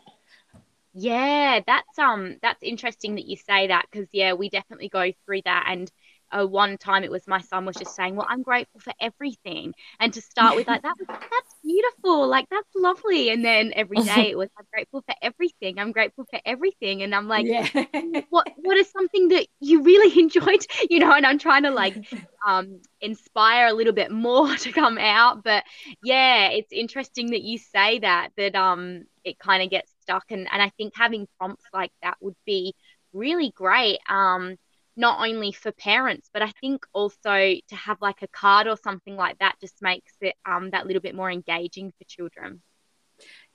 Yeah, 0.98 1.60
that's 1.66 1.98
um 1.98 2.36
that's 2.42 2.62
interesting 2.62 3.16
that 3.16 3.26
you 3.26 3.36
say 3.36 3.66
that 3.68 3.86
because 3.90 4.08
yeah, 4.12 4.32
we 4.32 4.48
definitely 4.48 4.88
go 4.88 5.12
through 5.24 5.42
that 5.44 5.66
and 5.68 5.90
uh, 6.32 6.44
one 6.46 6.76
time 6.78 7.04
it 7.04 7.10
was 7.10 7.26
my 7.28 7.40
son 7.40 7.66
was 7.66 7.76
just 7.78 7.94
saying, 7.94 8.16
"Well, 8.16 8.26
I'm 8.28 8.42
grateful 8.42 8.80
for 8.80 8.92
everything," 9.00 9.74
and 10.00 10.12
to 10.14 10.20
start 10.22 10.56
with 10.56 10.66
like 10.68 10.82
that 10.82 10.96
was 10.98 11.08
that's 11.30 11.54
beautiful, 11.62 12.26
like 12.28 12.46
that's 12.50 12.68
lovely, 12.74 13.30
and 13.30 13.44
then 13.44 13.72
every 13.76 14.00
day 14.02 14.30
it 14.30 14.38
was, 14.38 14.48
"I'm 14.58 14.66
grateful 14.72 15.02
for 15.06 15.14
everything, 15.22 15.78
I'm 15.78 15.92
grateful 15.92 16.24
for 16.30 16.40
everything," 16.46 17.02
and 17.02 17.14
I'm 17.14 17.28
like, 17.28 17.48
yeah. 17.48 17.68
what 18.28 18.46
what 18.56 18.76
is 18.76 18.90
something 18.90 19.28
that 19.28 19.46
you 19.60 19.82
really 19.82 20.18
enjoyed 20.20 20.60
you 20.90 20.98
know 20.98 21.12
and 21.12 21.26
i'm 21.26 21.38
trying 21.38 21.62
to 21.62 21.70
like 21.70 21.98
um 22.46 22.80
inspire 23.00 23.66
a 23.68 23.72
little 23.72 23.92
bit 23.92 24.10
more 24.10 24.54
to 24.56 24.72
come 24.72 24.98
out 24.98 25.42
but 25.44 25.64
yeah 26.02 26.48
it's 26.48 26.72
interesting 26.72 27.30
that 27.30 27.42
you 27.42 27.58
say 27.58 27.98
that 28.00 28.30
that 28.36 28.54
um 28.54 29.04
it 29.24 29.38
kind 29.38 29.62
of 29.62 29.70
gets 29.70 29.92
stuck 30.06 30.24
and 30.30 30.48
and 30.52 30.62
i 30.62 30.70
think 30.76 30.92
having 30.96 31.26
prompts 31.38 31.64
like 31.72 31.92
that 32.02 32.16
would 32.20 32.36
be 32.46 32.74
really 33.12 33.52
great 33.56 33.98
um 34.08 34.56
not 34.96 35.26
only 35.26 35.52
for 35.52 35.72
parents 35.72 36.30
but 36.32 36.42
i 36.42 36.52
think 36.60 36.86
also 36.92 37.34
to 37.68 37.76
have 37.76 37.98
like 38.00 38.22
a 38.22 38.28
card 38.28 38.66
or 38.66 38.76
something 38.76 39.16
like 39.16 39.38
that 39.38 39.56
just 39.60 39.82
makes 39.82 40.12
it 40.20 40.34
um 40.46 40.70
that 40.70 40.86
little 40.86 41.02
bit 41.02 41.14
more 41.14 41.30
engaging 41.30 41.92
for 41.98 42.04
children 42.04 42.62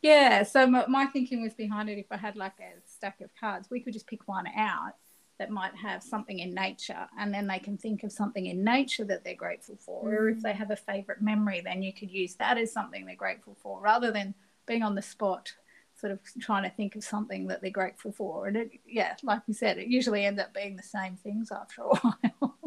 Yeah, 0.01 0.43
so 0.43 0.65
my, 0.67 0.85
my 0.87 1.05
thinking 1.05 1.41
was 1.41 1.53
behind 1.53 1.89
it. 1.89 1.97
If 1.99 2.07
I 2.11 2.17
had 2.17 2.35
like 2.35 2.59
a 2.59 2.79
stack 2.85 3.21
of 3.21 3.29
cards, 3.39 3.69
we 3.69 3.81
could 3.81 3.93
just 3.93 4.07
pick 4.07 4.27
one 4.27 4.47
out 4.57 4.93
that 5.39 5.49
might 5.51 5.75
have 5.75 6.03
something 6.03 6.39
in 6.39 6.53
nature, 6.53 7.07
and 7.19 7.33
then 7.33 7.47
they 7.47 7.59
can 7.59 7.77
think 7.77 8.03
of 8.03 8.11
something 8.11 8.45
in 8.45 8.63
nature 8.63 9.03
that 9.05 9.23
they're 9.23 9.35
grateful 9.35 9.77
for. 9.77 10.01
Or 10.07 10.29
if 10.29 10.41
they 10.41 10.53
have 10.53 10.71
a 10.71 10.75
favorite 10.75 11.21
memory, 11.21 11.61
then 11.63 11.81
you 11.81 11.93
could 11.93 12.11
use 12.11 12.35
that 12.35 12.57
as 12.57 12.71
something 12.71 13.05
they're 13.05 13.15
grateful 13.15 13.57
for, 13.61 13.81
rather 13.81 14.11
than 14.11 14.35
being 14.67 14.83
on 14.83 14.95
the 14.95 15.01
spot, 15.01 15.53
sort 16.01 16.11
of 16.11 16.19
trying 16.39 16.63
to 16.63 16.75
think 16.75 16.95
of 16.95 17.03
something 17.03 17.47
that 17.47 17.61
they're 17.61 17.69
grateful 17.69 18.11
for. 18.11 18.47
And 18.47 18.57
it, 18.57 18.71
yeah, 18.85 19.15
like 19.23 19.41
you 19.47 19.53
said, 19.53 19.77
it 19.77 19.87
usually 19.87 20.25
ends 20.25 20.41
up 20.41 20.53
being 20.53 20.75
the 20.75 20.83
same 20.83 21.15
things 21.15 21.51
after 21.51 21.83
a 21.83 21.85
while. 21.95 22.57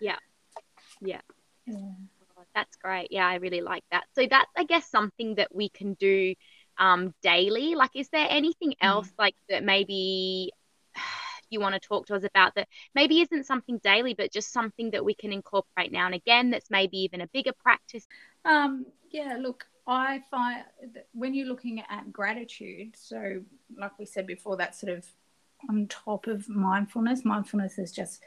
Yeah. 0.00 0.16
Yeah. 1.00 1.20
That's 2.54 2.76
great. 2.76 3.08
Yeah, 3.12 3.28
I 3.28 3.36
really 3.36 3.60
like 3.60 3.84
that. 3.92 4.04
So 4.14 4.26
that's, 4.28 4.50
I 4.56 4.64
guess, 4.64 4.90
something 4.90 5.36
that 5.36 5.54
we 5.54 5.68
can 5.68 5.94
do 5.94 6.34
um, 6.78 7.14
daily. 7.22 7.74
Like, 7.74 7.90
is 7.94 8.08
there 8.08 8.26
anything 8.28 8.74
else 8.80 9.08
like 9.18 9.36
that 9.48 9.62
maybe 9.62 10.50
you 11.50 11.60
want 11.60 11.74
to 11.74 11.80
talk 11.80 12.06
to 12.06 12.14
us 12.14 12.24
about 12.24 12.54
that 12.54 12.68
maybe 12.94 13.20
isn't 13.20 13.44
something 13.44 13.78
daily, 13.78 14.14
but 14.14 14.32
just 14.32 14.52
something 14.52 14.90
that 14.92 15.04
we 15.04 15.14
can 15.14 15.32
incorporate 15.32 15.92
now 15.92 16.06
and 16.06 16.14
again 16.14 16.50
that's 16.50 16.70
maybe 16.70 16.98
even 16.98 17.20
a 17.20 17.26
bigger 17.28 17.52
practice? 17.52 18.06
Um, 18.44 18.86
yeah, 19.10 19.36
look, 19.38 19.66
I 19.90 20.22
find 20.30 20.64
when 21.12 21.34
you're 21.34 21.48
looking 21.48 21.82
at 21.90 22.12
gratitude, 22.12 22.94
so 22.96 23.42
like 23.76 23.98
we 23.98 24.06
said 24.06 24.26
before, 24.26 24.56
that's 24.56 24.80
sort 24.80 24.92
of 24.92 25.04
on 25.68 25.88
top 25.88 26.28
of 26.28 26.48
mindfulness. 26.48 27.24
Mindfulness 27.24 27.76
is 27.76 27.90
just 27.90 28.22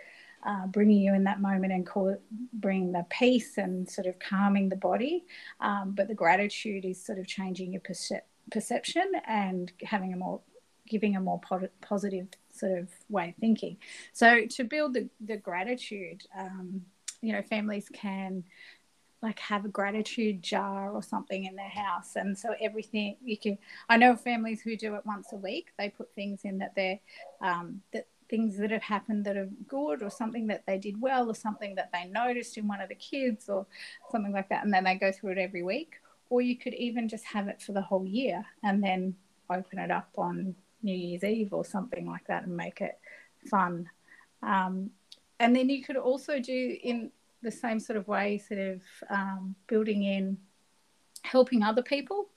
uh, 0.46 0.68
bringing 0.68 1.00
you 1.00 1.14
in 1.14 1.24
that 1.24 1.40
moment 1.40 1.72
and 1.72 1.86
call, 1.88 2.18
bringing 2.52 2.92
the 2.92 3.06
peace 3.10 3.58
and 3.58 3.90
sort 3.90 4.08
of 4.08 4.20
calming 4.20 4.68
the 4.68 4.76
body. 4.76 5.24
Um, 5.62 5.94
but 5.96 6.10
the 6.10 6.14
gratitude 6.14 6.84
is 6.84 7.02
sort 7.02 7.18
of 7.18 7.28
changing 7.28 7.72
your 7.72 7.82
percep- 7.82 8.28
perception 8.52 9.10
and 9.26 9.72
having 9.84 10.12
a 10.12 10.18
more, 10.18 10.42
giving 10.86 11.16
a 11.16 11.22
more 11.22 11.40
po- 11.40 11.70
positive 11.80 12.28
sort 12.52 12.78
of 12.78 12.90
way 13.08 13.30
of 13.30 13.36
thinking. 13.38 13.78
So 14.12 14.46
to 14.48 14.66
build 14.66 14.96
the, 14.96 15.10
the 15.26 15.38
gratitude, 15.38 16.24
um, 16.38 16.82
you 17.22 17.32
know, 17.32 17.42
families 17.42 17.88
can 17.94 18.44
like 19.24 19.40
have 19.40 19.64
a 19.64 19.70
gratitude 19.70 20.44
jar 20.44 20.92
or 20.92 21.02
something 21.02 21.46
in 21.46 21.56
their 21.56 21.70
house. 21.70 22.18
And 22.18 22.38
so 22.38 22.54
everything 22.62 23.16
you 23.24 23.38
can 23.38 23.58
i 23.90 23.96
know 23.98 24.16
families 24.16 24.62
who 24.62 24.76
do 24.76 24.96
it 24.96 25.06
once 25.06 25.30
a 25.32 25.38
week. 25.38 25.70
They 25.80 25.90
put 25.90 26.14
things 26.14 26.42
in 26.44 26.60
that 26.60 26.76
they're 26.76 27.00
um, 27.42 27.82
that 27.94 28.08
things 28.30 28.58
that 28.58 28.72
have 28.72 28.84
happened 28.84 29.26
that 29.26 29.38
are 29.38 29.50
good 29.68 30.04
or 30.04 30.10
something 30.10 30.48
that 30.48 30.66
they 30.66 30.78
did 30.78 31.00
well 31.00 31.30
or 31.30 31.36
something 31.36 31.76
that 31.76 31.92
they 31.94 32.06
noticed 32.06 32.58
in 32.58 32.68
one 32.68 32.82
of 32.82 32.90
the 32.90 32.96
kids 32.96 33.48
or 33.48 33.66
something 34.12 34.34
like 34.34 34.50
that 34.50 34.64
and 34.64 34.74
then 34.74 34.84
they 34.84 34.96
go 34.96 35.12
through 35.12 35.32
it 35.32 35.38
every 35.38 35.64
week. 35.64 35.96
Or 36.30 36.42
you 36.42 36.58
could 36.58 36.74
even 36.74 37.08
just 37.08 37.26
have 37.26 37.48
it 37.48 37.62
for 37.62 37.72
the 37.72 37.82
whole 37.82 38.06
year 38.06 38.46
and 38.64 38.84
then 38.84 39.16
open 39.50 39.80
it 39.80 39.92
up 39.92 40.10
on 40.18 40.56
new 40.82 40.96
year's 40.96 41.24
eve 41.24 41.54
or 41.54 41.64
something 41.64 42.06
like 42.08 42.28
that 42.28 42.44
and 42.44 42.58
make 42.58 42.82
it 42.82 43.00
fun. 43.50 43.90
Um, 44.42 44.90
and 45.40 45.56
then 45.56 45.70
you 45.70 45.84
could 45.84 45.98
also 45.98 46.40
do 46.40 46.78
in 46.84 47.12
the 47.44 47.52
same 47.52 47.80
sort 47.80 47.98
of 47.98 48.08
way, 48.08 48.38
sort 48.38 48.60
of 48.60 48.82
um, 49.10 49.56
building 49.68 50.04
in 50.04 50.38
helping 51.24 51.64
other 51.64 51.84
people. 51.84 52.30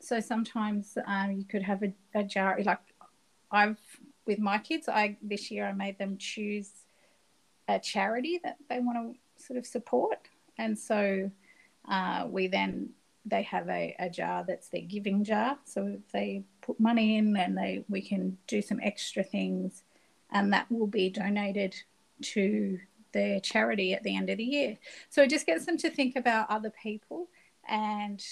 So 0.00 0.20
sometimes 0.20 0.96
um, 1.06 1.32
you 1.32 1.44
could 1.44 1.62
have 1.62 1.82
a, 1.82 1.92
a 2.14 2.24
jar, 2.24 2.58
like 2.64 2.80
I've 3.50 3.78
with 4.26 4.38
my 4.38 4.58
kids. 4.58 4.88
I 4.88 5.16
this 5.22 5.50
year 5.50 5.66
I 5.66 5.72
made 5.72 5.98
them 5.98 6.16
choose 6.18 6.70
a 7.68 7.78
charity 7.78 8.40
that 8.44 8.56
they 8.68 8.80
want 8.80 8.98
to 9.14 9.44
sort 9.44 9.58
of 9.58 9.66
support, 9.66 10.28
and 10.58 10.78
so 10.78 11.30
uh, 11.88 12.26
we 12.28 12.46
then 12.48 12.90
they 13.26 13.42
have 13.42 13.68
a, 13.68 13.94
a 13.98 14.08
jar 14.08 14.44
that's 14.46 14.68
their 14.68 14.82
giving 14.82 15.24
jar. 15.24 15.58
So 15.64 15.86
if 15.86 16.12
they 16.12 16.44
put 16.62 16.80
money 16.80 17.18
in, 17.18 17.36
and 17.36 17.56
they 17.56 17.84
we 17.88 18.02
can 18.02 18.38
do 18.46 18.62
some 18.62 18.80
extra 18.82 19.22
things, 19.22 19.82
and 20.30 20.52
that 20.52 20.70
will 20.70 20.86
be 20.86 21.10
donated 21.10 21.74
to 22.22 22.78
their 23.12 23.40
charity 23.40 23.92
at 23.92 24.02
the 24.02 24.16
end 24.16 24.30
of 24.30 24.38
the 24.38 24.44
year. 24.44 24.78
So 25.08 25.22
it 25.22 25.30
just 25.30 25.46
gets 25.46 25.66
them 25.66 25.76
to 25.78 25.90
think 25.90 26.16
about 26.16 26.50
other 26.50 26.70
people, 26.82 27.28
and 27.68 28.24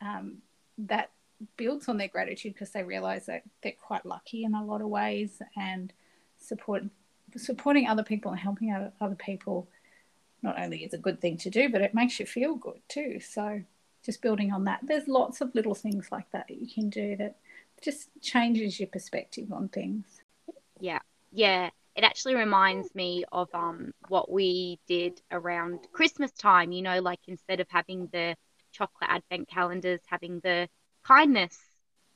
um, 0.00 0.38
that 0.78 1.10
builds 1.56 1.88
on 1.88 1.98
their 1.98 2.08
gratitude 2.08 2.54
because 2.54 2.70
they 2.70 2.82
realize 2.82 3.26
that 3.26 3.42
they're 3.62 3.72
quite 3.72 4.06
lucky 4.06 4.44
in 4.44 4.54
a 4.54 4.64
lot 4.64 4.80
of 4.80 4.88
ways, 4.88 5.40
and 5.56 5.92
support 6.38 6.84
supporting 7.36 7.86
other 7.86 8.04
people 8.04 8.30
and 8.30 8.40
helping 8.40 8.72
other, 8.72 8.92
other 9.00 9.14
people 9.16 9.68
not 10.42 10.58
only 10.60 10.84
is 10.84 10.94
a 10.94 10.98
good 10.98 11.20
thing 11.20 11.36
to 11.36 11.50
do, 11.50 11.68
but 11.68 11.82
it 11.82 11.94
makes 11.94 12.20
you 12.20 12.26
feel 12.26 12.54
good 12.54 12.80
too. 12.88 13.20
So 13.20 13.62
just 14.04 14.22
building 14.22 14.52
on 14.52 14.64
that, 14.64 14.80
there's 14.82 15.08
lots 15.08 15.40
of 15.40 15.54
little 15.54 15.74
things 15.74 16.08
like 16.12 16.30
that 16.30 16.46
that 16.48 16.60
you 16.60 16.68
can 16.72 16.88
do 16.88 17.16
that 17.16 17.36
just 17.82 18.08
changes 18.22 18.78
your 18.78 18.88
perspective 18.88 19.52
on 19.52 19.68
things. 19.68 20.04
Yeah, 20.80 21.00
yeah. 21.32 21.70
It 21.96 22.04
actually 22.04 22.34
reminds 22.34 22.94
me 22.94 23.24
of 23.32 23.48
um 23.54 23.92
what 24.08 24.30
we 24.30 24.78
did 24.86 25.20
around 25.30 25.80
Christmas 25.92 26.32
time. 26.32 26.72
You 26.72 26.82
know, 26.82 27.00
like 27.00 27.20
instead 27.26 27.60
of 27.60 27.66
having 27.70 28.08
the 28.12 28.36
chocolate 28.72 29.10
advent 29.10 29.48
calendars, 29.48 30.00
having 30.06 30.40
the 30.40 30.68
kindness 31.04 31.58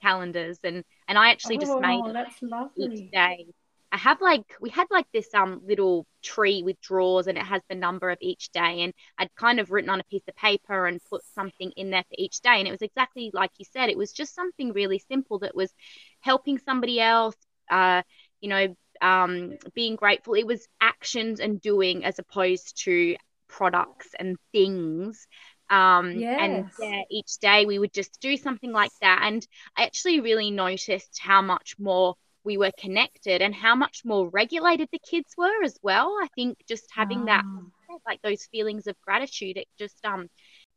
calendars, 0.03 0.59
and 0.65 0.85
and 1.09 1.19
I 1.19 1.31
actually 1.31 1.59
just 1.59 1.81
made 1.81 2.03
oh, 2.05 2.13
that's 2.13 2.43
lovely. 2.43 2.87
each 2.87 3.11
day. 3.11 3.47
I 3.93 3.97
have 3.97 4.21
like 4.21 4.45
we 4.61 4.71
had 4.71 4.87
like 4.91 5.07
this 5.13 5.33
um 5.35 5.63
little 5.67 6.07
tree 6.23 6.63
with 6.63 6.81
drawers 6.81 7.27
and 7.27 7.37
it 7.37 7.45
has 7.45 7.63
the 7.69 7.75
number 7.75 8.11
of 8.11 8.19
each 8.21 8.51
day 8.51 8.83
and 8.83 8.93
I'd 9.19 9.35
kind 9.35 9.59
of 9.59 9.71
written 9.71 9.91
on 9.91 10.01
a 10.01 10.05
piece 10.05 10.23
of 10.29 10.37
paper 10.37 10.87
and 10.87 11.01
put 11.11 11.23
something 11.35 11.73
in 11.77 11.91
there 11.91 12.05
for 12.05 12.15
each 12.17 12.41
day 12.41 12.59
and 12.59 12.69
it 12.69 12.71
was 12.71 12.83
exactly 12.83 13.31
like 13.35 13.51
you 13.59 13.65
said 13.73 13.89
it 13.89 13.99
was 13.99 14.13
just 14.13 14.35
something 14.35 14.73
really 14.73 15.01
simple 15.11 15.41
that 15.41 15.57
was 15.57 15.73
helping 16.21 16.59
somebody 16.59 17.01
else 17.01 17.35
uh 17.71 18.03
you 18.41 18.49
know 18.49 18.77
um 19.03 19.57
being 19.75 19.97
grateful 19.97 20.35
it 20.35 20.47
was 20.47 20.67
actions 20.81 21.41
and 21.41 21.61
doing 21.61 22.05
as 22.05 22.19
opposed 22.19 22.83
to 22.85 23.17
products 23.49 24.09
and 24.19 24.37
things 24.53 25.27
Um, 25.71 26.25
And 26.39 26.65
yeah, 26.79 27.03
each 27.11 27.39
day 27.41 27.65
we 27.67 27.79
would 27.79 27.93
just 27.93 28.21
do 28.21 28.37
something 28.37 28.73
like 28.73 28.93
that. 29.01 29.21
And 29.23 29.47
I 29.77 29.85
actually 29.85 30.21
really 30.21 30.51
noticed 30.51 31.19
how 31.21 31.43
much 31.43 31.77
more 31.79 32.15
we 32.45 32.57
were 32.59 32.73
connected 32.79 33.41
and 33.43 33.55
how 33.55 33.75
much 33.77 34.03
more 34.05 34.29
regulated 34.31 34.89
the 34.93 34.99
kids 34.99 35.35
were 35.37 35.63
as 35.65 35.79
well. 35.83 36.09
I 36.23 36.29
think 36.35 36.59
just 36.69 36.87
having 36.95 37.27
that 37.27 37.45
Ah, 37.91 37.97
like 38.07 38.21
those 38.23 38.47
feelings 38.47 38.87
of 38.87 39.01
gratitude, 39.03 39.57
it 39.57 39.69
just 39.79 40.05
um 40.05 40.29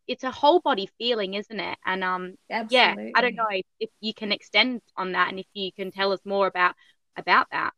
it's 0.07 0.23
a 0.23 0.31
whole 0.31 0.59
body 0.61 0.87
feeling, 0.97 1.33
isn't 1.35 1.59
it? 1.59 1.77
And 1.85 2.03
um 2.03 2.35
yeah, 2.69 2.95
I 3.13 3.21
don't 3.21 3.35
know 3.35 3.47
if, 3.51 3.65
if 3.79 3.89
you 4.01 4.13
can 4.13 4.31
extend 4.31 4.81
on 4.97 5.13
that 5.13 5.29
and 5.29 5.39
if 5.39 5.47
you 5.53 5.71
can 5.73 5.91
tell 5.91 6.11
us 6.13 6.19
more 6.25 6.47
about 6.47 6.75
about 7.17 7.47
that. 7.51 7.73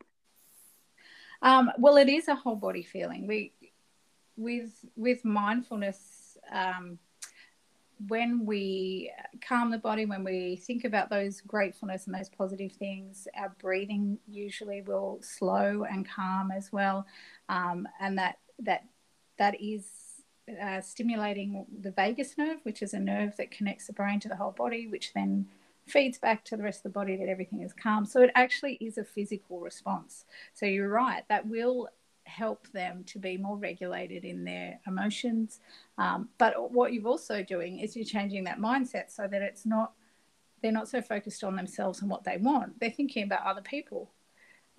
Um, 1.46 1.72
well, 1.78 1.98
it 1.98 2.10
is 2.10 2.28
a 2.28 2.36
whole 2.36 2.56
body 2.56 2.82
feeling. 2.82 3.28
We 3.28 3.54
with 4.36 4.84
with 4.96 5.24
mindfulness, 5.24 6.40
um, 6.52 6.98
when 8.08 8.46
we 8.48 9.12
calm 9.48 9.70
the 9.70 9.78
body, 9.78 10.06
when 10.08 10.24
we 10.24 10.56
think 10.56 10.86
about 10.86 11.12
those 11.12 11.42
gratefulness 11.42 12.08
and 12.08 12.16
those 12.16 12.30
positive 12.30 12.72
things, 12.72 13.28
our 13.38 13.56
breathing 13.62 14.18
usually 14.28 14.82
will 14.82 15.20
slow 15.22 15.86
and 15.90 16.10
calm 16.10 16.50
as 16.50 16.74
well, 16.74 17.06
um, 17.48 17.88
and 18.00 18.18
that 18.18 18.40
that 18.58 18.86
that 19.38 19.56
is 19.62 19.86
uh, 20.62 20.82
stimulating 20.82 21.64
the 21.82 21.92
vagus 21.92 22.40
nerve, 22.40 22.58
which 22.64 22.82
is 22.82 22.96
a 22.96 23.00
nerve 23.00 23.38
that 23.38 23.52
connects 23.52 23.86
the 23.86 23.94
brain 23.94 24.20
to 24.20 24.28
the 24.28 24.36
whole 24.36 24.52
body, 24.52 24.88
which 24.88 25.14
then 25.14 25.46
feeds 25.88 26.18
back 26.18 26.44
to 26.46 26.58
the 26.58 26.64
rest 26.64 26.80
of 26.80 26.84
the 26.84 27.00
body 27.00 27.16
that 27.16 27.30
everything 27.30 27.62
is 27.62 27.74
calm. 27.74 28.06
So 28.06 28.22
it 28.22 28.32
actually 28.36 28.74
is 28.82 28.98
a 28.98 29.04
physical 29.04 29.60
response. 29.60 30.26
So 30.54 30.66
you're 30.66 30.90
right, 30.90 31.24
that 31.30 31.48
will 31.48 31.90
help 32.24 32.68
them 32.72 33.04
to 33.06 33.20
be 33.20 33.38
more 33.38 33.56
regulated 33.56 34.26
in 34.26 34.44
their 34.44 34.80
emotions. 34.88 35.60
Um, 35.98 36.30
but 36.40 36.72
what 36.72 36.92
you're 36.92 37.08
also 37.08 37.44
doing 37.44 37.80
is 37.80 37.96
you're 37.96 38.04
changing 38.04 38.46
that 38.46 38.60
mindset 38.60 39.12
so 39.12 39.28
that 39.28 39.42
it's 39.44 39.66
not, 39.66 39.94
they're 40.62 40.72
not 40.72 40.90
so 40.90 41.02
focused 41.02 41.44
on 41.44 41.56
themselves 41.56 42.02
and 42.02 42.10
what 42.10 42.24
they 42.24 42.38
want. 42.38 42.80
They're 42.80 42.90
thinking 42.90 43.24
about 43.24 43.46
other 43.46 43.62
people, 43.62 44.10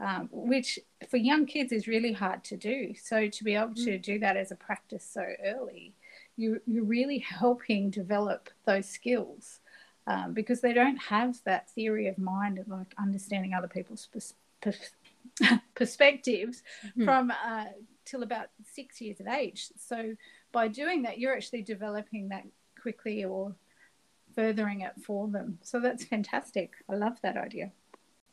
um, 0.00 0.28
which 0.32 0.80
for 1.08 1.18
young 1.18 1.46
kids 1.46 1.70
is 1.70 1.86
really 1.86 2.12
hard 2.12 2.42
to 2.44 2.56
do. 2.56 2.94
So 3.00 3.28
to 3.28 3.44
be 3.44 3.54
able 3.54 3.74
to 3.76 3.96
do 3.96 4.18
that 4.18 4.36
as 4.36 4.50
a 4.50 4.56
practice 4.56 5.08
so 5.08 5.24
early, 5.44 5.94
you, 6.36 6.60
you're 6.66 6.84
really 6.84 7.18
helping 7.18 7.90
develop 7.90 8.50
those 8.64 8.88
skills. 8.88 9.60
Um, 10.08 10.34
because 10.34 10.60
they 10.60 10.72
don't 10.72 10.98
have 10.98 11.42
that 11.44 11.68
theory 11.70 12.06
of 12.06 12.16
mind 12.16 12.58
of 12.58 12.68
like 12.68 12.94
understanding 12.96 13.54
other 13.54 13.66
people's 13.66 14.06
pers- 14.12 14.34
pers- 14.60 14.94
perspectives 15.74 16.62
Mhm. 16.96 17.04
from 17.04 17.32
uh, 17.44 17.66
till 18.04 18.22
about 18.22 18.48
six 18.62 19.00
years 19.00 19.18
of 19.18 19.26
age. 19.26 19.68
So 19.76 20.14
by 20.52 20.68
doing 20.68 21.02
that, 21.02 21.18
you're 21.18 21.34
actually 21.34 21.62
developing 21.62 22.28
that 22.28 22.44
quickly 22.80 23.24
or 23.24 23.54
furthering 24.34 24.82
it 24.82 24.92
for 25.04 25.26
them. 25.28 25.58
So 25.62 25.80
that's 25.80 26.04
fantastic. 26.04 26.72
I 26.88 26.94
love 26.94 27.20
that 27.22 27.36
idea. 27.36 27.72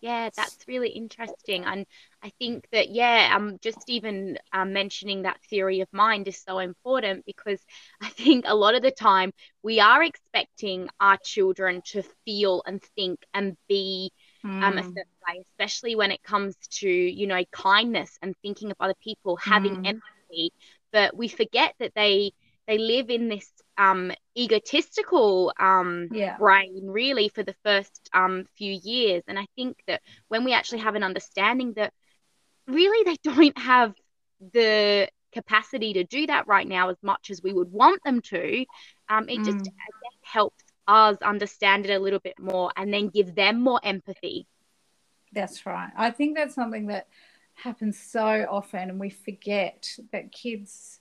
Yeah, 0.04 0.32
that's 0.38 0.68
really 0.68 0.92
interesting. 0.92 1.66
And 1.66 1.88
I 2.24 2.32
think 2.40 2.68
that, 2.74 2.90
yeah, 2.92 3.34
um, 3.36 3.60
just 3.64 3.90
even 3.90 4.38
um, 4.54 4.74
mentioning 4.74 5.24
that 5.24 5.42
theory 5.50 5.82
of 5.82 5.90
mind 5.94 6.28
is 6.28 6.38
so 6.44 6.60
important 6.60 7.26
because 7.26 7.66
I 8.02 8.10
think 8.10 8.46
a 8.48 8.56
lot 8.56 8.76
of 8.76 8.84
the 8.84 8.92
time 8.92 9.34
we 9.64 9.80
are 9.82 10.04
expecting 10.04 10.90
our 11.02 11.18
children 11.24 11.82
to 11.94 12.04
feel 12.26 12.64
and 12.68 12.84
think 12.96 13.22
and 13.34 13.58
be 13.70 14.12
um, 14.62 14.78
a 14.78 14.84
Mm, 14.84 14.98
certain 14.98 15.12
way, 15.28 15.42
especially 15.52 15.96
when 15.96 16.12
it 16.12 16.24
comes 16.24 16.56
to, 16.82 16.90
you 16.90 17.28
know, 17.28 17.44
kindness 17.52 18.18
and 18.22 18.36
thinking 18.44 18.72
of 18.72 18.78
other 18.82 18.96
people, 19.04 19.38
having 19.38 19.78
Mm. 19.78 19.86
empathy. 19.86 20.52
But 20.94 21.18
we 21.18 21.30
forget 21.30 21.76
that 21.80 21.94
they 21.96 22.34
they 22.68 22.78
live 22.78 23.10
in 23.10 23.30
this 23.30 23.52
um, 23.78 24.12
egotistical 24.38 25.54
um, 25.60 26.10
yeah. 26.12 26.38
brain 26.38 26.84
really 26.86 27.30
for 27.30 27.44
the 27.44 27.56
first 27.64 28.10
um, 28.14 28.46
few 28.58 28.80
years. 28.84 29.24
And 29.28 29.40
I 29.40 29.48
think 29.56 29.78
that 29.88 30.02
when 30.28 30.44
we 30.44 30.54
actually 30.54 30.80
have 30.80 30.96
an 30.96 31.04
understanding 31.04 31.74
that 31.74 31.94
really 32.68 33.04
they 33.04 33.18
don't 33.24 33.58
have 33.58 33.94
the 34.54 35.10
capacity 35.34 35.94
to 35.94 36.04
do 36.04 36.28
that 36.28 36.48
right 36.48 36.68
now 36.68 36.90
as 36.90 36.98
much 37.02 37.30
as 37.32 37.42
we 37.42 37.54
would 37.54 37.72
want 37.72 38.02
them 38.04 38.22
to, 38.22 38.66
um, 39.10 39.28
it 39.30 39.44
just 39.44 39.58
Mm. 39.58 39.68
I 39.68 39.92
guess, 40.02 40.14
helps 40.24 40.64
us 40.88 41.18
understand 41.22 41.86
it 41.86 41.94
a 41.94 42.00
little 42.00 42.20
bit 42.20 42.38
more 42.40 42.72
and 42.76 42.94
then 42.94 43.10
give 43.10 43.36
them 43.36 43.62
more 43.62 43.80
empathy. 43.84 44.48
That's 45.34 45.66
right. 45.66 45.92
I 45.98 46.12
think 46.12 46.36
that's 46.36 46.56
something 46.56 46.88
that 46.88 47.08
happens 47.56 48.00
so 48.00 48.46
often, 48.50 48.90
and 48.90 49.00
we 49.00 49.10
forget 49.10 49.88
that 50.12 50.32
kids, 50.32 51.00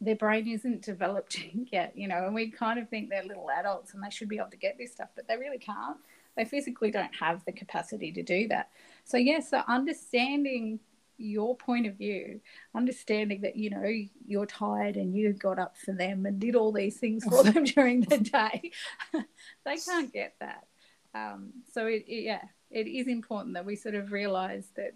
their 0.00 0.16
brain 0.16 0.48
isn't 0.48 0.82
developed 0.82 1.38
yet, 1.72 1.92
you 1.96 2.08
know, 2.08 2.24
and 2.24 2.34
we 2.34 2.50
kind 2.50 2.78
of 2.78 2.88
think 2.88 3.10
they're 3.10 3.24
little 3.24 3.50
adults 3.50 3.94
and 3.94 4.02
they 4.02 4.10
should 4.10 4.28
be 4.28 4.38
able 4.38 4.50
to 4.50 4.56
get 4.56 4.78
this 4.78 4.92
stuff, 4.92 5.08
but 5.14 5.28
they 5.28 5.36
really 5.36 5.58
can't. 5.58 5.98
They 6.36 6.44
physically 6.44 6.90
don't 6.90 7.14
have 7.16 7.44
the 7.44 7.52
capacity 7.52 8.12
to 8.12 8.22
do 8.22 8.48
that. 8.48 8.70
So, 9.04 9.16
yes, 9.16 9.50
so 9.50 9.62
understanding 9.68 10.80
your 11.18 11.54
point 11.54 11.86
of 11.86 11.98
view, 11.98 12.40
understanding 12.74 13.42
that, 13.42 13.56
you 13.56 13.68
know, 13.68 13.92
you're 14.26 14.46
tired 14.46 14.96
and 14.96 15.14
you 15.14 15.32
got 15.32 15.58
up 15.58 15.76
for 15.76 15.92
them 15.92 16.24
and 16.24 16.38
did 16.38 16.56
all 16.56 16.72
these 16.72 16.98
things 16.98 17.24
for 17.24 17.42
them 17.42 17.64
during 17.76 18.02
the 18.02 18.18
day, 18.18 18.70
they 19.64 19.76
can't 19.76 20.12
get 20.12 20.34
that. 20.40 20.66
Um, 21.14 21.52
so, 21.72 21.86
it, 21.86 22.04
it, 22.06 22.22
yeah, 22.22 22.44
it 22.70 22.86
is 22.86 23.08
important 23.08 23.54
that 23.54 23.66
we 23.66 23.76
sort 23.76 23.96
of 23.96 24.12
realize 24.12 24.68
that 24.76 24.94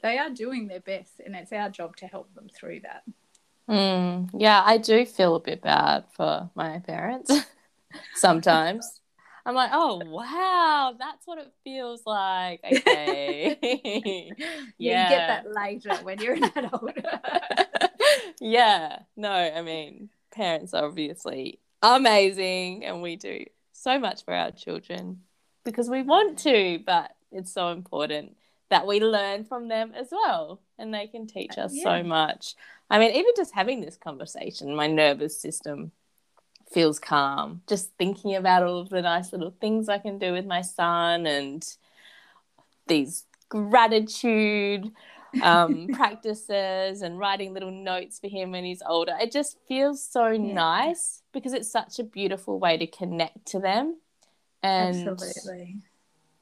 they 0.00 0.16
are 0.16 0.30
doing 0.30 0.68
their 0.68 0.80
best 0.80 1.20
and 1.24 1.34
it's 1.34 1.52
our 1.52 1.68
job 1.68 1.96
to 1.96 2.06
help 2.06 2.32
them 2.34 2.48
through 2.48 2.80
that. 2.80 3.02
Mm, 3.68 4.30
yeah, 4.34 4.62
I 4.64 4.78
do 4.78 5.04
feel 5.04 5.34
a 5.36 5.40
bit 5.40 5.60
bad 5.62 6.04
for 6.16 6.50
my 6.54 6.78
parents 6.80 7.30
sometimes. 8.14 9.00
I'm 9.44 9.54
like, 9.54 9.70
oh 9.72 10.02
wow, 10.04 10.94
that's 10.98 11.26
what 11.26 11.38
it 11.38 11.52
feels 11.64 12.02
like. 12.06 12.60
Okay. 12.72 13.58
Yeah. 14.78 15.04
You 15.04 15.16
get 15.16 15.26
that 15.26 15.52
later 15.52 15.94
when 16.04 16.20
you're 16.20 16.34
an 16.34 16.44
adult. 16.54 16.96
yeah. 18.40 19.00
No, 19.16 19.30
I 19.32 19.60
mean, 19.62 20.08
parents 20.30 20.72
are 20.72 20.84
obviously 20.84 21.58
amazing 21.82 22.84
and 22.84 23.02
we 23.02 23.16
do 23.16 23.44
so 23.72 23.98
much 23.98 24.24
for 24.24 24.32
our 24.32 24.52
children 24.52 25.22
because 25.64 25.90
we 25.90 26.02
want 26.02 26.38
to, 26.40 26.80
but 26.86 27.10
it's 27.32 27.52
so 27.52 27.68
important 27.68 28.36
that 28.70 28.86
we 28.86 29.00
learn 29.00 29.44
from 29.44 29.68
them 29.68 29.92
as 29.96 30.08
well 30.12 30.60
and 30.78 30.92
they 30.92 31.06
can 31.06 31.26
teach 31.26 31.58
us 31.58 31.74
Yeah. 31.74 31.84
so 31.84 32.02
much. 32.02 32.54
I 32.90 32.98
mean, 32.98 33.10
even 33.12 33.32
just 33.36 33.54
having 33.54 33.80
this 33.80 33.96
conversation, 33.96 34.74
my 34.74 34.86
nervous 34.86 35.40
system 35.40 35.92
feels 36.72 36.98
calm. 36.98 37.62
Just 37.66 37.90
thinking 37.98 38.34
about 38.34 38.62
all 38.62 38.78
of 38.78 38.88
the 38.88 39.02
nice 39.02 39.32
little 39.32 39.54
things 39.60 39.88
I 39.88 39.98
can 39.98 40.18
do 40.18 40.32
with 40.32 40.46
my 40.46 40.62
son 40.62 41.26
and 41.26 41.66
these 42.86 43.24
gratitude 43.48 44.90
um, 45.42 45.88
practices 45.92 47.02
and 47.02 47.18
writing 47.18 47.52
little 47.52 47.70
notes 47.70 48.18
for 48.18 48.28
him 48.28 48.52
when 48.52 48.64
he's 48.64 48.82
older. 48.86 49.16
It 49.20 49.32
just 49.32 49.58
feels 49.66 50.02
so 50.02 50.32
Yeah. 50.32 50.54
nice 50.54 51.22
because 51.32 51.52
it's 51.52 51.70
such 51.70 51.98
a 51.98 52.04
beautiful 52.04 52.58
way 52.58 52.76
to 52.78 52.86
connect 52.86 53.46
to 53.46 53.58
them. 53.58 53.98
And 54.62 55.06
Absolutely. 55.08 55.76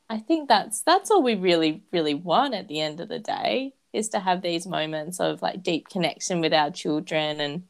I 0.09 0.19
think 0.19 0.49
that's 0.49 0.83
that's 0.83 1.11
all 1.11 1.23
we 1.23 1.35
really 1.35 1.83
really 1.93 2.15
want 2.15 2.55
at 2.55 2.69
the 2.69 2.81
end 2.81 3.01
of 3.01 3.09
the 3.09 3.19
day 3.19 3.75
is 3.97 4.09
to 4.11 4.21
have 4.21 4.43
these 4.43 4.67
moments 4.67 5.19
of 5.21 5.43
like 5.43 5.63
deep 5.63 5.89
connection 5.89 6.41
with 6.41 6.53
our 6.53 6.71
children 6.71 7.41
and 7.41 7.63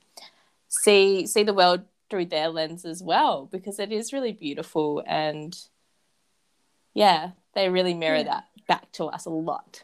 see 0.69 1.27
see 1.27 1.43
the 1.45 1.55
world 1.55 1.83
through 2.11 2.27
their 2.27 2.49
lens 2.49 2.85
as 2.85 3.03
well 3.03 3.47
because 3.51 3.79
it 3.79 3.93
is 3.93 4.13
really 4.13 4.33
beautiful 4.33 5.03
and 5.07 5.57
yeah 6.95 7.31
they 7.55 7.69
really 7.69 7.95
mirror 7.95 8.19
Yeah. 8.19 8.25
that 8.25 8.45
back 8.67 8.91
to 8.93 9.05
us 9.07 9.27
a 9.27 9.31
lot 9.31 9.83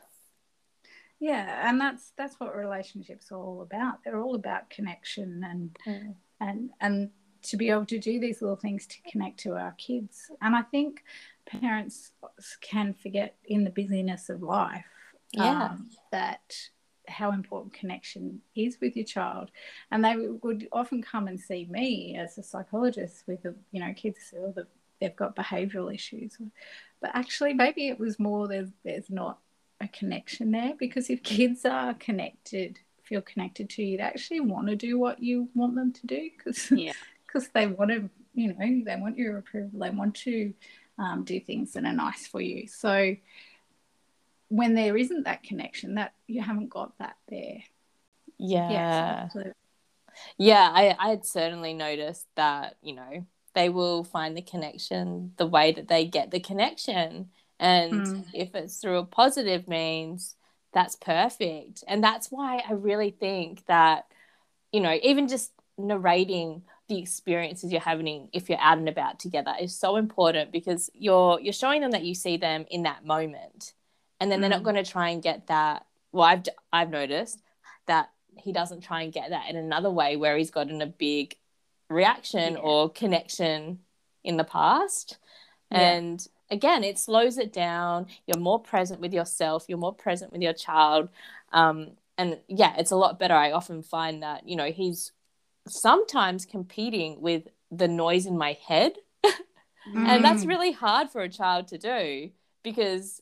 Yeah, 1.21 1.69
and 1.69 1.81
that's 1.81 2.13
that's 2.19 2.35
what 2.41 2.57
relationships 2.57 3.31
are 3.31 3.39
all 3.39 3.63
about. 3.63 4.03
They're 4.03 4.21
all 4.21 4.35
about 4.35 4.71
connection 4.71 5.45
and 5.45 5.79
Mm. 5.87 6.15
and 6.41 6.71
and 6.81 7.11
to 7.43 7.57
be 7.57 7.71
able 7.71 7.87
to 7.87 7.99
do 7.99 8.19
these 8.21 8.43
little 8.43 8.57
things 8.57 8.87
to 8.89 8.97
connect 9.11 9.39
to 9.41 9.51
our 9.57 9.73
kids. 9.73 10.31
And 10.41 10.55
I 10.57 10.63
think 10.63 11.05
parents 11.47 12.13
can 12.61 12.95
forget 12.95 13.37
in 13.45 13.63
the 13.65 13.71
busyness 13.71 14.29
of 14.31 14.43
life 14.43 14.92
Yeah. 15.33 15.65
um, 15.65 15.91
that 16.11 16.55
how 17.09 17.33
important 17.33 17.75
connection 17.75 18.41
is 18.55 18.79
with 18.81 18.97
your 18.97 19.05
child. 19.05 19.51
And 19.91 20.05
they 20.05 20.17
would 20.17 20.69
often 20.73 21.03
come 21.03 21.27
and 21.29 21.41
see 21.41 21.67
me 21.71 22.17
as 22.17 22.39
a 22.39 22.43
psychologist 22.43 23.25
with, 23.27 23.45
you 23.73 23.81
know, 23.81 23.93
kids 23.95 24.33
or 24.37 24.53
the, 24.53 24.67
they've 25.01 25.17
got 25.17 25.37
behavioural 25.37 25.93
issues. 25.93 26.39
But 27.01 27.11
actually, 27.15 27.55
maybe 27.55 27.89
it 27.89 27.99
was 27.99 28.19
more 28.19 28.47
there's, 28.47 28.71
there's 28.85 29.11
not 29.11 29.39
a 29.81 29.89
connection 29.89 30.53
there 30.53 30.75
because 30.79 31.11
if 31.11 31.23
kids 31.23 31.65
are 31.65 31.95
connected, 31.95 32.79
feel 33.03 33.21
connected 33.21 33.69
to 33.71 33.83
you, 33.83 33.97
they 33.97 34.03
actually 34.05 34.41
want 34.41 34.69
to 34.69 34.77
do 34.77 34.99
what 34.99 35.23
you 35.23 35.49
want 35.55 35.75
them 35.75 35.93
to 35.93 36.07
do 36.07 36.31
because 36.37 36.71
Yeah. 36.71 36.93
because 37.27 37.49
they 37.49 37.67
want 37.67 37.91
to, 37.91 38.09
you 38.35 38.49
know, 38.49 38.85
they 38.85 38.97
want 39.01 39.17
your 39.17 39.39
approval. 39.39 39.81
They 39.81 39.91
want 39.91 40.15
to 40.17 40.53
um, 40.99 41.25
do 41.25 41.41
things 41.41 41.73
that 41.73 41.85
are 41.85 41.93
nice 41.93 42.27
for 42.27 42.41
you. 42.41 42.69
So 42.69 43.17
when 44.53 44.75
there 44.75 44.97
isn't 44.99 45.25
that 45.25 45.43
connection, 45.43 45.95
that 45.95 46.13
you 46.27 46.43
haven't 46.43 46.69
got 46.69 46.97
that 46.99 47.17
there. 47.29 47.63
yeah, 48.39 49.21
absolutely. 49.25 49.53
Yeah, 50.39 50.71
I 50.73 50.97
I'd 50.99 51.25
certainly 51.25 51.75
noticed 51.75 52.27
that, 52.37 52.77
you 52.83 52.95
know, 52.95 53.27
they 53.55 53.69
will 53.69 54.05
find 54.05 54.37
the 54.37 54.43
connection 54.43 55.33
the 55.37 55.47
way 55.47 55.73
that 55.73 55.89
they 55.89 56.07
get 56.07 56.31
the 56.31 56.41
connection. 56.41 57.31
And 57.59 58.07
Mm. 58.07 58.25
if 58.35 58.55
it's 58.55 58.79
through 58.81 58.99
a 58.99 59.07
positive 59.07 59.69
means, 59.69 60.37
that's 60.73 60.97
perfect. 60.97 61.85
And 61.87 62.03
that's 62.03 62.29
why 62.31 62.63
I 62.69 62.73
really 62.73 63.11
think 63.11 63.65
that, 63.67 64.07
you 64.73 64.81
know, 64.81 64.99
even 65.03 65.29
just 65.29 65.53
narrating 65.79 66.65
the 66.89 66.99
experiences 67.01 67.73
you're 67.73 67.81
having 67.81 68.29
if 68.33 68.49
you're 68.51 68.61
out 68.61 68.79
and 68.79 68.89
about 68.89 69.19
together 69.21 69.55
is 69.61 69.79
so 69.79 69.97
important 69.97 70.53
because 70.53 70.91
you're 70.95 71.41
you're 71.41 71.53
showing 71.53 71.81
them 71.83 71.93
that 71.93 72.05
you 72.05 72.15
see 72.15 72.37
them 72.39 72.67
in 72.71 72.85
that 72.85 73.05
moment. 73.05 73.75
And 74.23 74.31
then 74.31 74.41
they're 74.41 74.49
not 74.51 74.61
Mm. 74.61 74.65
going 74.71 74.85
to 74.85 74.91
try 74.91 75.09
and 75.09 75.21
get 75.21 75.49
that. 75.49 75.85
Well, 76.13 76.25
I've 76.25 76.45
I've 76.73 76.91
noticed 76.91 77.43
that 77.87 78.11
he 78.37 78.53
doesn't 78.53 78.83
try 78.83 79.03
and 79.03 79.13
get 79.13 79.31
that 79.31 79.51
in 79.51 79.57
another 79.57 79.91
way 79.91 80.17
where 80.17 80.37
he's 80.37 80.53
gotten 80.53 80.81
a 80.81 80.87
big 80.87 81.37
reaction 81.91 82.53
Yeah. 82.53 82.61
or 82.61 82.89
connection 82.89 83.81
in 84.23 84.37
the 84.37 84.45
past. 84.45 85.19
Yeah. 85.73 85.81
And 85.95 86.25
again, 86.51 86.85
it 86.85 86.99
slows 87.01 87.37
it 87.37 87.53
down. 87.53 88.07
You're 88.27 88.39
more 88.39 88.61
present 88.61 89.01
with 89.01 89.13
yourself, 89.13 89.65
you're 89.69 89.77
more 89.87 89.95
present 89.95 90.33
with 90.33 90.41
your 90.43 90.53
child. 90.53 91.09
Um, 91.53 91.97
and 92.17 92.39
yeah, 92.47 92.75
it's 92.79 92.93
a 92.93 92.97
lot 92.97 93.19
better. 93.19 93.35
I 93.35 93.51
often 93.51 93.83
find 93.83 94.23
that, 94.23 94.49
you 94.49 94.55
know, 94.55 94.71
he's 94.71 95.11
sometimes 95.67 96.47
competing 96.47 97.21
with 97.21 97.49
the 97.73 97.89
noise 97.89 98.27
in 98.27 98.39
my 98.39 98.53
head. 98.69 98.93
And 99.95 100.25
that's 100.25 100.45
Mm. 100.45 100.49
really 100.49 100.71
hard 100.73 101.11
for 101.11 101.23
a 101.23 101.29
child 101.29 101.67
to 101.69 101.77
do 101.79 102.31
because 102.63 103.21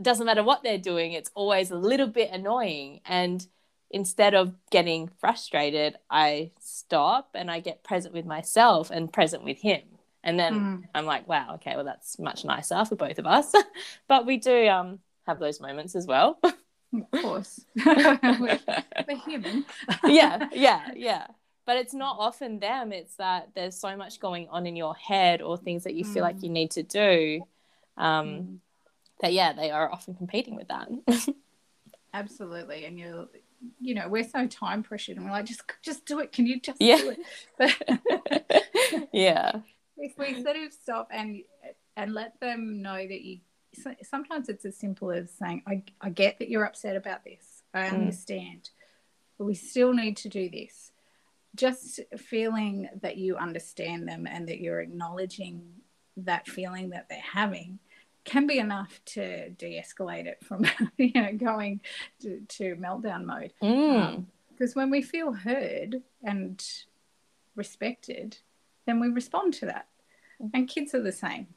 it 0.00 0.04
doesn't 0.04 0.24
matter 0.24 0.42
what 0.42 0.62
they're 0.62 0.78
doing, 0.78 1.12
it's 1.12 1.30
always 1.34 1.70
a 1.70 1.76
little 1.76 2.06
bit 2.06 2.30
annoying. 2.32 3.00
And 3.04 3.46
instead 3.90 4.32
of 4.34 4.54
getting 4.70 5.10
frustrated, 5.20 5.96
I 6.10 6.52
stop 6.58 7.30
and 7.34 7.50
I 7.50 7.60
get 7.60 7.84
present 7.84 8.14
with 8.14 8.24
myself 8.24 8.90
and 8.90 9.12
present 9.12 9.44
with 9.44 9.58
him. 9.58 9.82
And 10.24 10.38
then 10.38 10.54
Mm. 10.54 10.84
I'm 10.94 11.04
like, 11.04 11.28
wow, 11.28 11.54
okay, 11.56 11.74
well, 11.76 11.84
that's 11.84 12.18
much 12.18 12.44
nicer 12.46 12.82
for 12.86 12.96
both 12.96 13.18
of 13.18 13.26
us. 13.26 13.52
but 14.08 14.24
we 14.24 14.38
do 14.38 14.68
um, 14.68 15.00
have 15.26 15.38
those 15.38 15.60
moments 15.60 15.94
as 15.94 16.06
well. 16.06 16.40
Of 16.92 17.22
course. 17.22 17.64
we're, 17.86 18.58
we're 19.06 19.16
human. 19.24 19.64
yeah, 20.04 20.48
yeah, 20.52 20.90
yeah. 20.96 21.26
But 21.64 21.76
it's 21.76 21.94
not 21.94 22.16
often 22.18 22.58
them. 22.58 22.90
It's 22.92 23.14
that 23.16 23.50
there's 23.54 23.76
so 23.76 23.96
much 23.96 24.18
going 24.18 24.48
on 24.48 24.66
in 24.66 24.74
your 24.74 24.96
head 24.96 25.40
or 25.40 25.56
things 25.56 25.84
that 25.84 25.94
you 25.94 26.04
feel 26.04 26.22
like 26.24 26.38
Mm. 26.38 26.42
you 26.42 26.48
need 26.48 26.70
to 26.72 26.82
do. 26.82 27.42
Um, 27.96 28.26
Mm. 28.26 28.58
That 29.22 29.32
yeah, 29.32 29.52
they 29.52 29.70
are 29.70 29.90
often 29.92 30.14
competing 30.14 30.56
with 30.56 30.68
that. 30.68 30.88
Absolutely. 32.14 32.84
And 32.84 32.98
you're 32.98 33.28
you 33.78 33.94
know, 33.94 34.08
we're 34.08 34.24
so 34.24 34.46
time 34.46 34.82
pressured 34.82 35.16
and 35.18 35.26
we're 35.26 35.32
like, 35.32 35.44
just 35.44 35.62
just 35.82 36.06
do 36.06 36.18
it. 36.20 36.32
Can 36.32 36.46
you 36.46 36.60
just 36.60 36.80
Yeah. 36.80 36.96
do 36.96 37.14
it? 37.58 39.08
Yeah. 39.12 39.52
if 39.98 40.18
we 40.18 40.42
sort 40.42 40.56
of 40.56 40.72
stop 40.72 41.08
and 41.12 41.42
and 41.96 42.14
let 42.14 42.38
them 42.40 42.80
know 42.82 42.96
that 42.96 43.20
you 43.22 43.40
sometimes 44.02 44.48
it's 44.48 44.64
as 44.64 44.76
simple 44.76 45.10
as 45.12 45.30
saying 45.30 45.62
I, 45.66 45.82
I 46.00 46.10
get 46.10 46.38
that 46.38 46.48
you're 46.48 46.64
upset 46.64 46.96
about 46.96 47.22
this 47.24 47.62
i 47.72 47.82
Mm. 47.82 47.92
understand 47.92 48.70
but 49.38 49.44
we 49.44 49.54
still 49.54 49.92
need 49.92 50.16
to 50.18 50.28
do 50.28 50.48
this 50.50 50.90
just 51.54 52.00
feeling 52.18 52.88
that 53.02 53.16
you 53.16 53.36
understand 53.36 54.08
them 54.08 54.26
and 54.26 54.48
that 54.48 54.58
you're 54.60 54.80
acknowledging 54.80 55.62
that 56.16 56.48
feeling 56.48 56.90
that 56.90 57.08
they're 57.08 57.20
having 57.20 57.78
can 58.30 58.46
be 58.46 58.58
enough 58.58 59.00
to 59.14 59.50
de-escalate 59.50 60.26
it 60.26 60.38
from 60.44 60.64
you 60.96 61.12
know 61.14 61.32
going 61.32 61.80
to, 62.22 62.40
to 62.48 62.76
meltdown 62.76 63.24
mode 63.24 63.52
Mm. 63.62 64.24
because 64.50 64.74
when 64.74 64.88
we 64.90 65.02
feel 65.02 65.32
heard 65.32 66.02
and 66.22 66.64
respected, 67.56 68.38
then 68.86 69.00
we 69.00 69.08
respond 69.08 69.54
to 69.54 69.66
that. 69.66 69.86
And 70.54 70.68
kids 70.68 70.94
are 70.94 71.02
the 71.02 71.12
same. 71.12 71.48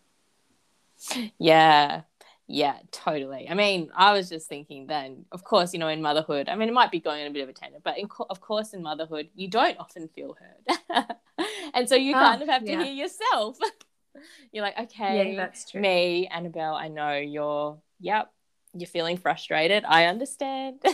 Yeah. 1.38 2.02
Yeah, 2.48 2.78
totally. 2.92 3.48
I 3.50 3.54
mean, 3.54 3.90
I 3.96 4.12
was 4.12 4.28
just 4.30 4.50
thinking 4.50 4.86
then, 4.88 5.26
of 5.32 5.44
course, 5.46 5.72
you 5.74 5.80
know, 5.80 5.88
in 5.88 6.02
motherhood, 6.02 6.50
I 6.50 6.56
mean, 6.56 6.68
it 6.68 6.74
might 6.74 6.92
be 6.92 7.00
going 7.00 7.22
on 7.22 7.28
a 7.28 7.32
bit 7.32 7.42
of 7.44 7.50
a 7.50 7.54
tangent, 7.54 7.84
but 7.86 7.98
in, 7.98 8.08
co- 8.10 8.28
of 8.30 8.42
course, 8.42 8.74
in 8.74 8.84
motherhood, 8.84 9.30
you 9.34 9.48
don't 9.48 9.78
often 9.80 10.10
feel 10.10 10.36
heard. 10.44 11.06
and 11.74 11.88
so 11.88 11.96
you 11.96 12.14
Oh, 12.16 12.20
kind 12.20 12.42
of 12.42 12.50
have 12.50 12.66
to 12.66 12.72
hear 12.72 12.94
yourself. 12.94 13.58
You're 14.52 14.64
like, 14.64 14.80
okay, 14.80 15.36
that's 15.36 15.70
true. 15.70 15.82
me, 15.82 16.28
Annabelle, 16.28 16.74
I 16.74 16.88
know 16.88 17.18
you're, 17.18 17.78
yep, 18.00 18.32
you're 18.74 18.88
feeling 18.88 19.18
frustrated. 19.18 19.84
I 19.88 20.06
understand. 20.06 20.82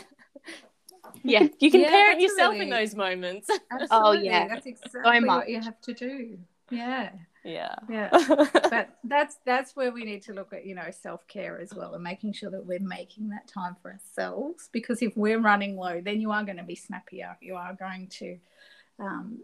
Yeah. 1.23 1.47
you 1.59 1.71
can 1.71 1.81
Yeah, 1.81 1.89
parent 1.89 2.21
yourself 2.21 2.55
in 2.55 2.69
those 2.69 2.95
moments. 2.95 3.49
Absolutely. 3.71 4.25
yeah. 4.25 4.47
That's 4.47 4.65
exactly 4.65 5.19
much. 5.19 5.37
what 5.37 5.49
you 5.49 5.61
have 5.61 5.79
to 5.81 5.93
do. 5.93 6.37
Yeah. 6.69 7.09
yeah. 7.43 7.75
Yeah. 7.89 8.09
but 8.69 8.97
that's 9.03 9.37
that's 9.45 9.75
where 9.75 9.91
we 9.91 10.03
need 10.05 10.21
to 10.23 10.33
look 10.33 10.53
at, 10.53 10.65
you 10.65 10.75
know, 10.75 10.89
self-care 10.91 11.59
as 11.59 11.73
well 11.73 11.95
and 11.95 12.03
making 12.03 12.33
sure 12.33 12.51
that 12.51 12.65
we're 12.65 12.79
making 12.79 13.29
that 13.29 13.47
time 13.47 13.75
for 13.81 13.91
ourselves. 13.91 14.69
Because 14.71 15.01
if 15.01 15.15
we're 15.17 15.39
running 15.39 15.75
low, 15.77 16.01
then 16.01 16.21
you 16.21 16.31
are 16.31 16.43
going 16.43 16.57
to 16.57 16.63
be 16.63 16.75
snappier. 16.75 17.37
You 17.41 17.55
are 17.55 17.73
going 17.73 18.07
to 18.19 18.37
um, 18.99 19.39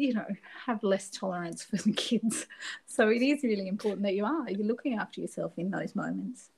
you 0.00 0.14
know, 0.14 0.26
have 0.66 0.82
less 0.82 1.10
tolerance 1.10 1.62
for 1.62 1.76
the 1.76 1.92
kids. 1.92 2.46
So 2.86 3.08
it 3.08 3.22
is 3.22 3.42
really 3.44 3.68
important 3.68 4.02
that 4.02 4.14
you 4.14 4.24
are. 4.26 4.50
You're 4.50 4.66
looking 4.66 4.98
after 4.98 5.20
yourself 5.20 5.52
in 5.58 5.70
those 5.70 5.94
moments. 5.94 6.50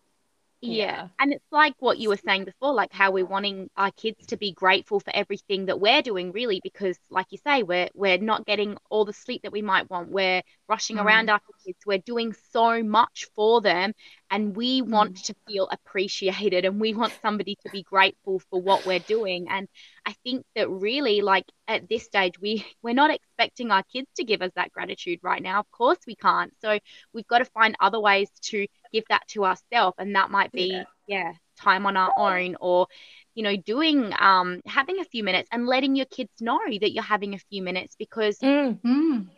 Yeah. 0.61 0.77
Yeah. 0.77 1.09
And 1.19 1.33
it's 1.33 1.45
like 1.51 1.75
what 1.81 1.99
you 1.99 2.09
were 2.09 2.17
saying 2.17 2.45
before, 2.45 2.73
like 2.73 2.93
how 2.93 3.11
we're 3.11 3.27
wanting 3.27 3.69
our 3.77 3.91
kids 3.93 4.27
to 4.27 4.37
be 4.37 4.53
grateful 4.53 5.01
for 5.01 5.15
everything 5.15 5.67
that 5.67 5.81
we're 5.81 6.03
doing, 6.03 6.31
really, 6.33 6.61
because 6.63 6.97
like 7.11 7.27
you 7.31 7.39
say, 7.45 7.65
we're 7.65 7.89
we're 7.95 8.19
not 8.19 8.47
getting 8.47 8.77
all 8.89 9.05
the 9.05 9.13
sleep 9.13 9.43
that 9.43 9.53
we 9.53 9.63
might 9.63 9.91
want. 9.91 10.11
We're 10.11 10.43
rushing 10.69 10.99
Mm. 10.99 11.05
around 11.05 11.31
after 11.31 11.53
kids. 11.67 11.79
We're 11.85 11.99
doing 11.99 12.35
so 12.53 12.83
much 12.85 13.27
for 13.35 13.61
them 13.61 13.93
and 14.33 14.57
we 14.57 14.83
want 14.83 15.14
Mm. 15.16 15.25
to 15.27 15.35
feel 15.47 15.68
appreciated 15.71 16.64
and 16.66 16.81
we 16.81 16.95
want 16.95 17.14
somebody 17.23 17.57
to 17.62 17.71
be 17.71 17.85
grateful 17.85 18.40
for 18.51 18.61
what 18.62 18.87
we're 18.87 19.01
doing. 19.01 19.49
And 19.51 19.68
I 20.07 20.14
think 20.25 20.45
that 20.57 20.71
really 20.71 21.21
like 21.23 21.47
at 21.68 21.88
this 21.88 22.05
stage 22.05 22.40
we 22.40 22.66
we're 22.83 22.95
not 22.95 23.12
expecting 23.14 23.71
our 23.71 23.85
kids 23.92 24.09
to 24.16 24.25
give 24.25 24.42
us 24.42 24.53
that 24.57 24.73
gratitude 24.73 25.21
right 25.23 25.42
now. 25.42 25.61
Of 25.61 25.71
course 25.71 25.99
we 26.07 26.16
can't. 26.16 26.53
So 26.62 26.81
we've 27.14 27.29
got 27.29 27.38
to 27.40 27.47
find 27.47 27.77
other 27.81 28.01
ways 28.01 28.31
to 28.51 28.66
give 28.92 29.05
that 29.11 29.29
to 29.29 29.45
ourselves 29.45 29.97
and 29.99 30.16
that 30.16 30.31
might 30.31 30.53
be 30.53 30.88
Yeah. 31.07 31.27
yeah 31.29 31.33
time 31.59 31.87
on 31.87 31.97
our 31.97 32.12
own 32.16 32.57
or 32.61 32.88
you 33.35 33.42
know 33.42 33.57
doing 33.57 34.12
um 34.18 34.61
having 34.66 35.01
a 35.01 35.05
few 35.05 35.23
minutes 35.25 35.49
and 35.53 35.66
letting 35.66 35.97
your 35.97 36.07
kids 36.07 36.33
know 36.40 36.59
that 36.81 36.92
you're 36.92 37.03
having 37.05 37.35
a 37.35 37.38
few 37.51 37.62
minutes 37.62 37.95
because 37.99 38.38
Mm. 38.42 39.29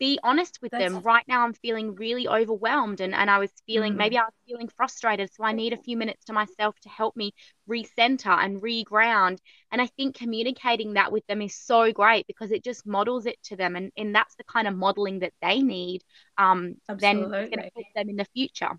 Be 0.00 0.18
honest 0.22 0.58
with 0.62 0.72
them 0.76 1.00
right 1.02 1.24
now 1.28 1.44
i'm 1.44 1.52
feeling 1.52 1.94
really 1.94 2.26
overwhelmed 2.26 3.00
and, 3.00 3.14
and 3.14 3.30
i 3.30 3.38
was 3.38 3.50
feeling 3.66 3.94
Mm. 3.94 3.98
maybe 3.98 4.18
i 4.18 4.22
was 4.22 4.32
feeling 4.46 4.68
frustrated 4.68 5.30
so 5.32 5.44
i 5.44 5.52
need 5.52 5.72
a 5.72 5.76
few 5.76 5.96
minutes 5.96 6.24
to 6.24 6.32
myself 6.32 6.74
to 6.80 6.88
help 6.88 7.14
me 7.16 7.32
recenter 7.68 8.36
and 8.44 8.62
reground 8.62 9.38
and 9.70 9.82
i 9.82 9.86
think 9.86 10.16
communicating 10.16 10.94
that 10.94 11.12
with 11.12 11.26
them 11.26 11.42
is 11.42 11.54
so 11.54 11.92
great 11.92 12.26
because 12.26 12.50
it 12.50 12.64
just 12.64 12.86
models 12.86 13.26
it 13.26 13.36
to 13.42 13.56
them 13.56 13.76
and, 13.76 13.92
and 13.96 14.14
that's 14.14 14.34
the 14.36 14.44
kind 14.44 14.66
of 14.66 14.74
modeling 14.76 15.18
that 15.20 15.32
they 15.42 15.60
need 15.60 16.02
um 16.38 16.74
then 16.98 17.32
it's 17.36 17.50
going 17.50 17.60
to 17.60 17.70
help 17.74 17.86
them 17.94 18.08
in 18.08 18.16
the 18.16 18.26
future 18.34 18.70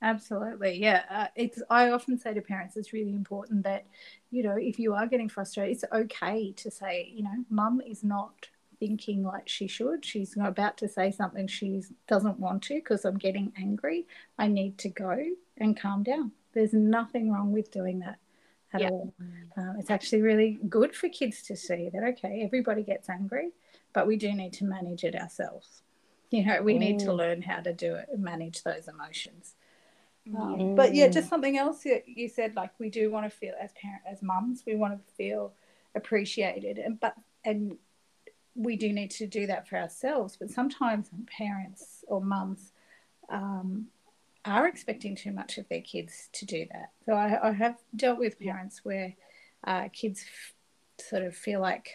Absolutely, 0.00 0.78
yeah. 0.80 1.02
Uh, 1.10 1.26
it's. 1.34 1.60
I 1.70 1.90
often 1.90 2.18
say 2.18 2.32
to 2.32 2.40
parents, 2.40 2.76
it's 2.76 2.92
really 2.92 3.10
important 3.14 3.64
that, 3.64 3.84
you 4.30 4.44
know, 4.44 4.56
if 4.56 4.78
you 4.78 4.94
are 4.94 5.08
getting 5.08 5.28
frustrated, 5.28 5.74
it's 5.74 5.84
okay 5.92 6.52
to 6.52 6.70
say, 6.70 7.10
you 7.12 7.24
know, 7.24 7.44
mum 7.50 7.80
is 7.80 8.04
not 8.04 8.48
thinking 8.78 9.22
like 9.22 9.48
she 9.48 9.66
should. 9.66 10.04
She's 10.04 10.36
about 10.40 10.76
to 10.78 10.88
say 10.88 11.10
something 11.10 11.46
she 11.46 11.82
doesn't 12.06 12.38
want 12.38 12.62
to 12.64 12.74
because 12.74 13.04
I'm 13.04 13.18
getting 13.18 13.52
angry. 13.56 14.06
I 14.38 14.48
need 14.48 14.78
to 14.78 14.88
go 14.88 15.16
and 15.56 15.78
calm 15.78 16.02
down. 16.02 16.32
There's 16.52 16.72
nothing 16.72 17.30
wrong 17.30 17.52
with 17.52 17.70
doing 17.70 18.00
that 18.00 18.18
at 18.72 18.82
Yeah. 18.82 18.88
all. 18.88 19.12
Um, 19.56 19.76
it's 19.78 19.90
actually 19.90 20.22
really 20.22 20.58
good 20.68 20.94
for 20.94 21.08
kids 21.08 21.42
to 21.42 21.56
see 21.56 21.88
that 21.92 22.02
okay, 22.04 22.42
everybody 22.44 22.82
gets 22.82 23.08
angry, 23.08 23.50
but 23.92 24.06
we 24.06 24.16
do 24.16 24.32
need 24.32 24.52
to 24.54 24.64
manage 24.64 25.04
it 25.04 25.14
ourselves. 25.16 25.82
You 26.30 26.44
know, 26.44 26.62
we 26.62 26.78
need 26.78 26.98
to 27.00 27.12
Mm. 27.12 27.16
learn 27.16 27.42
how 27.42 27.60
to 27.60 27.72
do 27.72 27.94
it 27.94 28.08
and 28.12 28.22
manage 28.22 28.62
those 28.62 28.86
emotions. 28.88 29.54
Um, 30.34 30.68
Mm. 30.72 30.76
But 30.76 30.94
yeah, 30.94 31.08
just 31.08 31.28
something 31.28 31.56
else 31.56 31.82
that 31.84 32.06
you 32.06 32.28
said, 32.28 32.54
like 32.54 32.78
we 32.78 32.90
do 32.90 33.10
want 33.10 33.24
to 33.30 33.30
feel 33.36 33.54
as 33.60 33.72
parent, 33.72 34.02
as 34.06 34.22
mums, 34.22 34.62
we 34.66 34.76
want 34.76 34.94
to 34.94 35.14
feel 35.14 35.54
appreciated, 35.94 36.78
and 36.78 37.00
but 37.00 37.14
and 37.44 37.78
we 38.58 38.76
do 38.76 38.92
need 38.92 39.12
to 39.12 39.26
do 39.26 39.46
that 39.46 39.68
for 39.68 39.76
ourselves. 39.76 40.36
But 40.36 40.50
sometimes 40.50 41.08
parents 41.26 42.04
or 42.08 42.20
mums 42.20 42.72
um, 43.30 43.86
are 44.44 44.66
expecting 44.66 45.14
too 45.14 45.30
much 45.30 45.58
of 45.58 45.68
their 45.68 45.80
kids 45.80 46.28
to 46.32 46.44
do 46.44 46.66
that. 46.72 46.90
So 47.06 47.12
I, 47.12 47.48
I 47.48 47.52
have 47.52 47.76
dealt 47.94 48.18
with 48.18 48.38
parents 48.40 48.80
where 48.84 49.14
uh, 49.64 49.88
kids 49.92 50.24
f- 50.26 51.06
sort 51.06 51.22
of 51.22 51.36
feel 51.36 51.60
like 51.60 51.90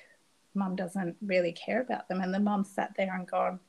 mum 0.56 0.76
doesn't 0.76 1.17
really 1.21 1.52
care 1.52 1.82
about 1.82 2.08
them, 2.08 2.21
and 2.21 2.34
the 2.34 2.39
mum 2.39 2.63
sat 2.63 2.93
there 2.95 3.13
and 3.13 3.28
gone, 3.28 3.60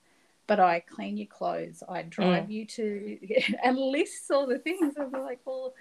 but 0.46 0.60
I 0.60 0.80
clean 0.80 1.16
your 1.16 1.26
clothes, 1.26 1.82
I 1.88 2.02
drive 2.02 2.50
you 2.50 2.66
to, 2.66 3.18
and 3.64 3.76
lists 3.78 4.30
all 4.30 4.46
the 4.46 4.58
things. 4.58 4.94
And 4.96 5.12
we're 5.12 5.22
like, 5.24 5.40
well, 5.44 5.74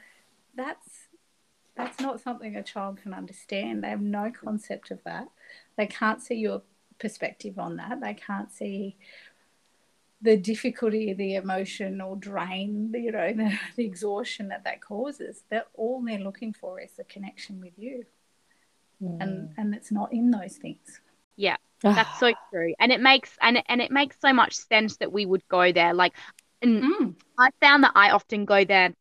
that's 0.55 0.87
that's 1.75 1.99
not 1.99 2.21
something 2.21 2.55
a 2.55 2.63
child 2.63 2.99
can 3.01 3.13
understand. 3.13 3.83
They 3.83 3.89
have 3.89 4.01
no 4.01 4.31
concept 4.31 4.91
of 4.91 5.03
that. 5.05 5.27
they 5.75 5.87
can't 5.87 6.21
see 6.21 6.35
your 6.35 6.61
perspective 7.03 7.59
on 7.59 7.75
that. 7.81 7.99
They 8.01 8.15
can't 8.15 8.51
see 8.51 8.95
the 10.21 10.37
difficulty, 10.37 11.13
the 11.13 11.35
emotional 11.35 12.15
drain, 12.15 12.91
you 12.95 13.11
know, 13.11 13.33
the, 13.41 13.51
the 13.75 13.85
exhaustion 13.85 14.47
that 14.47 14.63
that 14.63 14.79
causes. 14.81 15.43
That 15.51 15.67
all 15.75 16.01
they're 16.01 16.17
looking 16.29 16.53
for 16.53 16.79
is 16.79 16.97
a 16.99 17.03
connection 17.03 17.59
with 17.61 17.77
you, 17.77 18.05
Mm. 19.01 19.21
and 19.21 19.33
and 19.57 19.75
it's 19.75 19.91
not 19.91 20.13
in 20.13 20.31
those 20.31 20.55
things. 20.57 21.01
Yeah, 21.35 21.57
that's 21.81 22.19
so 22.19 22.31
true. 22.51 22.73
And 22.79 22.91
it 22.91 23.01
makes 23.01 23.31
and 23.41 23.57
it, 23.57 23.65
and 23.67 23.81
it 23.81 23.91
makes 23.91 24.15
so 24.21 24.31
much 24.31 24.53
sense 24.55 24.97
that 24.97 25.11
we 25.11 25.25
would 25.25 25.45
go 25.49 25.71
there. 25.73 25.93
Like, 25.93 26.13
and 26.61 26.83
Mm. 26.83 27.15
I 27.37 27.49
found 27.59 27.83
that 27.83 27.91
I 27.95 28.11
often 28.11 28.45
go 28.45 28.63
there 28.63 28.93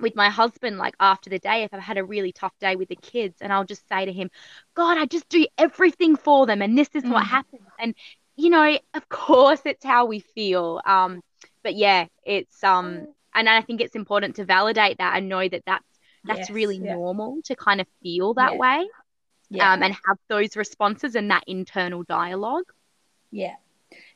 with 0.00 0.14
my 0.16 0.30
husband, 0.30 0.78
like 0.78 0.94
after 1.00 1.30
the 1.30 1.38
day, 1.38 1.62
if 1.64 1.74
I've 1.74 1.80
had 1.80 1.98
a 1.98 2.04
really 2.04 2.32
tough 2.32 2.52
day 2.60 2.76
with 2.76 2.88
the 2.88 2.96
kids, 2.96 3.36
and 3.40 3.52
I'll 3.52 3.64
just 3.64 3.86
say 3.88 4.04
to 4.06 4.12
him, 4.12 4.30
God, 4.74 4.98
I 4.98 5.06
just 5.06 5.28
do 5.28 5.46
everything 5.58 6.16
for 6.16 6.46
them, 6.46 6.62
and 6.62 6.76
this 6.76 6.90
is 6.94 7.04
what 7.08 7.24
Mm. 7.24 7.26
happens. 7.26 7.68
And 7.78 7.94
you 8.36 8.50
know, 8.50 8.78
of 8.94 9.08
course, 9.10 9.60
it's 9.64 9.84
how 9.84 10.06
we 10.06 10.20
feel. 10.20 10.80
Um, 10.86 11.22
but 11.62 11.74
yeah, 11.74 12.06
it's 12.24 12.62
um, 12.64 13.08
and 13.34 13.48
I 13.48 13.62
think 13.62 13.80
it's 13.80 13.96
important 13.96 14.36
to 14.36 14.44
validate 14.44 14.98
that 14.98 15.16
and 15.16 15.28
know 15.28 15.48
that 15.48 15.62
that's 15.66 15.86
that's 16.26 16.50
Yes, 16.50 16.50
really 16.50 16.78
yeah. 16.80 16.96
normal 16.96 17.40
to 17.44 17.56
kind 17.56 17.80
of 17.80 17.86
feel 18.02 18.34
that 18.34 18.56
Yeah. 18.56 18.58
way, 18.58 18.86
Yeah. 19.50 19.70
um, 19.72 19.82
and 19.82 19.94
have 19.94 20.18
those 20.28 20.56
responses 20.56 21.14
and 21.16 21.30
that 21.30 21.44
internal 21.46 22.02
dialogue. 22.04 22.64
Yeah. 23.30 23.56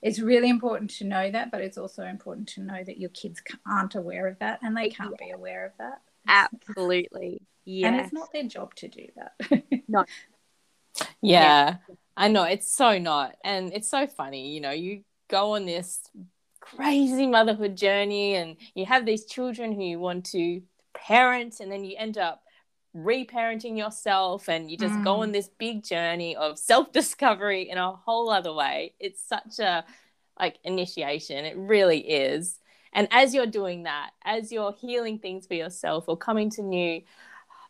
It's 0.02 0.20
really 0.20 0.48
important 0.48 0.90
to 0.98 1.04
know 1.04 1.30
that, 1.30 1.50
but 1.50 1.60
it's 1.60 1.78
also 1.78 2.04
important 2.04 2.48
to 2.50 2.62
know 2.62 2.82
that 2.84 2.98
your 2.98 3.10
kids 3.10 3.42
aren't 3.66 3.94
aware 3.94 4.26
of 4.26 4.38
that 4.40 4.60
and 4.62 4.76
they 4.76 4.90
can't 4.90 5.16
be 5.18 5.30
aware 5.30 5.66
of 5.66 5.72
that. 5.78 6.00
Absolutely. 6.26 7.42
Yeah. 7.64 7.88
And 7.88 8.00
it's 8.00 8.12
not 8.12 8.32
their 8.32 8.42
job 8.44 8.74
to 8.76 8.88
do 8.88 9.06
that. 9.16 9.62
No. 9.88 10.04
Yeah, 11.22 11.76
I 12.16 12.28
know 12.28 12.44
it's 12.44 12.70
so 12.70 12.98
not, 12.98 13.36
and 13.42 13.72
it's 13.72 13.88
so 13.88 14.06
funny. 14.06 14.50
You 14.52 14.60
know, 14.60 14.72
you 14.72 15.04
go 15.28 15.54
on 15.54 15.64
this 15.64 16.02
crazy 16.60 17.26
motherhood 17.26 17.76
journey, 17.76 18.34
and 18.34 18.56
you 18.74 18.84
have 18.84 19.06
these 19.06 19.24
children 19.24 19.72
who 19.72 19.82
you 19.82 19.98
want 19.98 20.26
to 20.26 20.60
parent, 20.94 21.60
and 21.60 21.72
then 21.72 21.84
you 21.84 21.96
end 21.96 22.18
up 22.18 22.41
reparenting 22.96 23.76
yourself, 23.78 24.48
and 24.48 24.70
you 24.70 24.76
just 24.76 24.94
go 25.02 25.14
Mm. 25.16 25.18
on 25.20 25.32
this 25.32 25.48
big 25.48 25.82
journey 25.84 26.36
of 26.36 26.58
self 26.58 26.92
discovery 26.92 27.68
in 27.70 27.78
a 27.78 27.92
whole 27.92 28.28
other 28.30 28.52
way. 28.52 28.94
It's 29.00 29.22
such 29.22 29.58
a 29.58 29.84
like 30.38 30.58
initiation. 30.64 31.44
It 31.44 31.56
really 31.56 32.00
is. 32.00 32.58
And 32.92 33.08
as 33.10 33.34
you're 33.34 33.46
doing 33.46 33.84
that, 33.84 34.10
as 34.24 34.52
you're 34.52 34.72
healing 34.72 35.18
things 35.18 35.46
for 35.46 35.54
yourself 35.54 36.04
or 36.08 36.16
coming 36.16 36.50
to 36.50 36.62
new, 36.62 37.02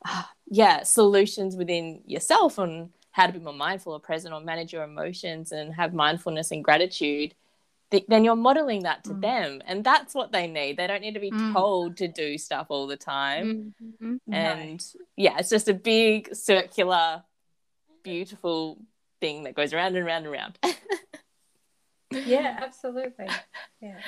yeah, 0.46 0.82
solutions 0.82 1.56
within 1.56 2.02
yourself 2.06 2.58
on 2.58 2.90
how 3.12 3.26
to 3.26 3.32
be 3.32 3.38
more 3.38 3.52
mindful 3.52 3.92
or 3.92 4.00
present 4.00 4.34
or 4.34 4.40
manage 4.40 4.72
your 4.72 4.82
emotions 4.84 5.52
and 5.52 5.74
have 5.74 5.92
mindfulness 5.94 6.50
and 6.50 6.64
gratitude, 6.64 7.34
th- 7.92 8.06
then 8.08 8.24
you're 8.24 8.34
modeling 8.34 8.82
that 8.82 9.04
to 9.04 9.10
Mm. 9.10 9.20
them. 9.20 9.62
And 9.66 9.84
that's 9.84 10.14
what 10.14 10.32
they 10.32 10.48
need. 10.48 10.76
They 10.78 10.88
don't 10.88 11.00
need 11.02 11.14
to 11.14 11.20
be 11.20 11.30
Mm. 11.30 11.52
told 11.52 11.96
to 11.98 12.08
do 12.08 12.36
stuff 12.38 12.66
all 12.70 12.88
the 12.88 12.96
time. 12.96 13.74
Mhm. 13.80 14.18
No. 14.26 14.36
And 14.36 14.84
yeah, 15.16 15.38
it's 15.38 15.50
just 15.50 15.68
a 15.68 15.74
big 15.74 16.34
circular, 16.34 17.22
beautiful 18.02 18.78
thing 19.20 19.44
that 19.44 19.54
goes 19.54 19.72
around 19.72 19.94
and 19.94 20.04
around 20.04 20.24
and 20.26 20.34
around. 20.34 20.58
yeah, 22.10 22.58
absolutely. 22.62 23.28
Yeah. 23.80 24.00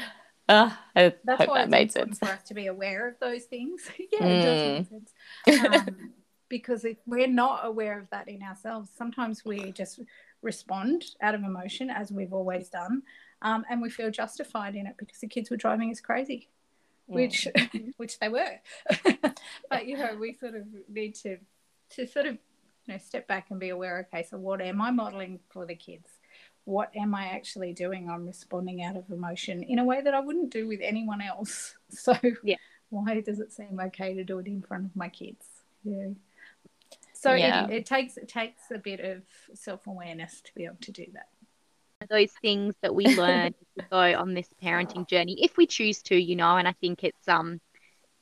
Uh, 0.48 0.70
I 0.94 1.14
That's 1.24 1.46
why 1.46 1.58
that 1.58 1.62
it's 1.64 1.70
made 1.70 1.82
important 1.88 2.16
sense. 2.16 2.18
for 2.18 2.26
us 2.34 2.42
to 2.48 2.54
be 2.54 2.66
aware 2.66 3.08
of 3.08 3.18
those 3.18 3.44
things. 3.44 3.88
yeah, 4.12 4.24
it 4.26 4.42
does 4.42 4.88
make 5.46 5.64
sense. 5.68 5.86
Um, 5.88 6.12
because 6.50 6.84
if 6.84 6.98
we're 7.06 7.26
not 7.26 7.64
aware 7.64 7.98
of 7.98 8.10
that 8.10 8.28
in 8.28 8.42
ourselves, 8.42 8.90
sometimes 8.96 9.44
we 9.44 9.72
just 9.72 10.00
respond 10.42 11.04
out 11.22 11.34
of 11.34 11.42
emotion, 11.42 11.88
as 11.88 12.12
we've 12.12 12.34
always 12.34 12.68
done, 12.68 13.02
um, 13.44 13.64
and 13.68 13.80
we 13.80 13.90
feel 13.90 14.10
justified 14.10 14.74
in 14.74 14.86
it 14.86 14.96
because 14.98 15.20
the 15.20 15.28
kids 15.28 15.50
were 15.50 15.56
driving 15.56 15.90
us 15.90 16.00
crazy, 16.00 16.48
which 17.06 17.46
which 17.98 18.18
they 18.18 18.28
were. 18.28 18.58
but 19.70 19.86
you 19.86 19.98
know, 19.98 20.16
we 20.18 20.32
sort 20.32 20.54
of 20.54 20.64
need 20.88 21.14
to 21.16 21.36
to 21.90 22.06
sort 22.06 22.26
of 22.26 22.38
you 22.86 22.94
know 22.94 22.98
step 22.98 23.28
back 23.28 23.50
and 23.50 23.60
be 23.60 23.68
aware. 23.68 24.08
Okay, 24.12 24.26
so 24.28 24.38
what 24.38 24.60
am 24.60 24.80
I 24.80 24.90
modeling 24.90 25.38
for 25.50 25.66
the 25.66 25.74
kids? 25.74 26.08
What 26.64 26.90
am 26.96 27.14
I 27.14 27.26
actually 27.26 27.74
doing? 27.74 28.08
I'm 28.08 28.26
responding 28.26 28.82
out 28.82 28.96
of 28.96 29.10
emotion 29.10 29.62
in 29.62 29.78
a 29.78 29.84
way 29.84 30.00
that 30.00 30.14
I 30.14 30.20
wouldn't 30.20 30.50
do 30.50 30.66
with 30.66 30.80
anyone 30.82 31.20
else. 31.20 31.76
So 31.90 32.16
Yeah. 32.42 32.56
why 32.90 33.20
does 33.20 33.38
it 33.38 33.52
seem 33.52 33.78
okay 33.78 34.14
to 34.14 34.24
do 34.24 34.38
it 34.38 34.46
in 34.46 34.62
front 34.62 34.86
of 34.86 34.96
my 34.96 35.08
kids? 35.08 35.46
Yeah. 35.84 36.08
So 37.12 37.34
Yeah. 37.34 37.66
it, 37.66 37.70
it 37.70 37.86
takes 37.86 38.16
it 38.16 38.28
takes 38.28 38.70
a 38.70 38.78
bit 38.78 39.00
of 39.00 39.22
self 39.52 39.86
awareness 39.86 40.40
to 40.40 40.54
be 40.54 40.64
able 40.64 40.78
to 40.80 40.92
do 40.92 41.06
that. 41.12 41.28
Those 42.10 42.30
things 42.42 42.74
that 42.82 42.94
we 42.94 43.08
learn 43.08 43.54
we 43.76 43.82
go 43.90 43.98
on 43.98 44.34
this 44.34 44.48
parenting 44.62 45.06
journey 45.08 45.42
if 45.42 45.56
we 45.56 45.66
choose 45.66 46.02
to 46.02 46.16
you 46.16 46.36
know 46.36 46.56
and 46.56 46.68
i 46.68 46.72
think 46.80 47.02
it's 47.04 47.28
um 47.28 47.60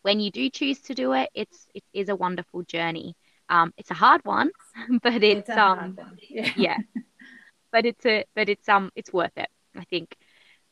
when 0.03 0.21
you 0.21 0.31
do 0.31 0.49
choose 0.51 0.81
to 0.81 0.95
do 0.95 1.13
it 1.13 1.29
it's 1.35 1.67
it 1.75 1.83
is 1.93 2.09
a 2.09 2.17
wonderful 2.17 2.63
journey. 2.63 3.15
Um 3.49 3.73
it's 3.77 3.91
a 3.91 3.95
hard 3.95 4.25
one 4.25 4.51
but 5.03 5.23
it's, 5.23 5.49
hard 5.51 5.59
um 5.59 5.99
yeah, 6.31 6.53
yeah. 6.57 6.79
But 7.73 7.87
it's 7.87 8.05
a 8.07 8.25
but 8.35 8.49
it's 8.49 8.69
um 8.69 8.91
it's 8.95 9.13
worth 9.13 9.37
it 9.37 9.49
i 9.77 9.85
think. 9.85 10.17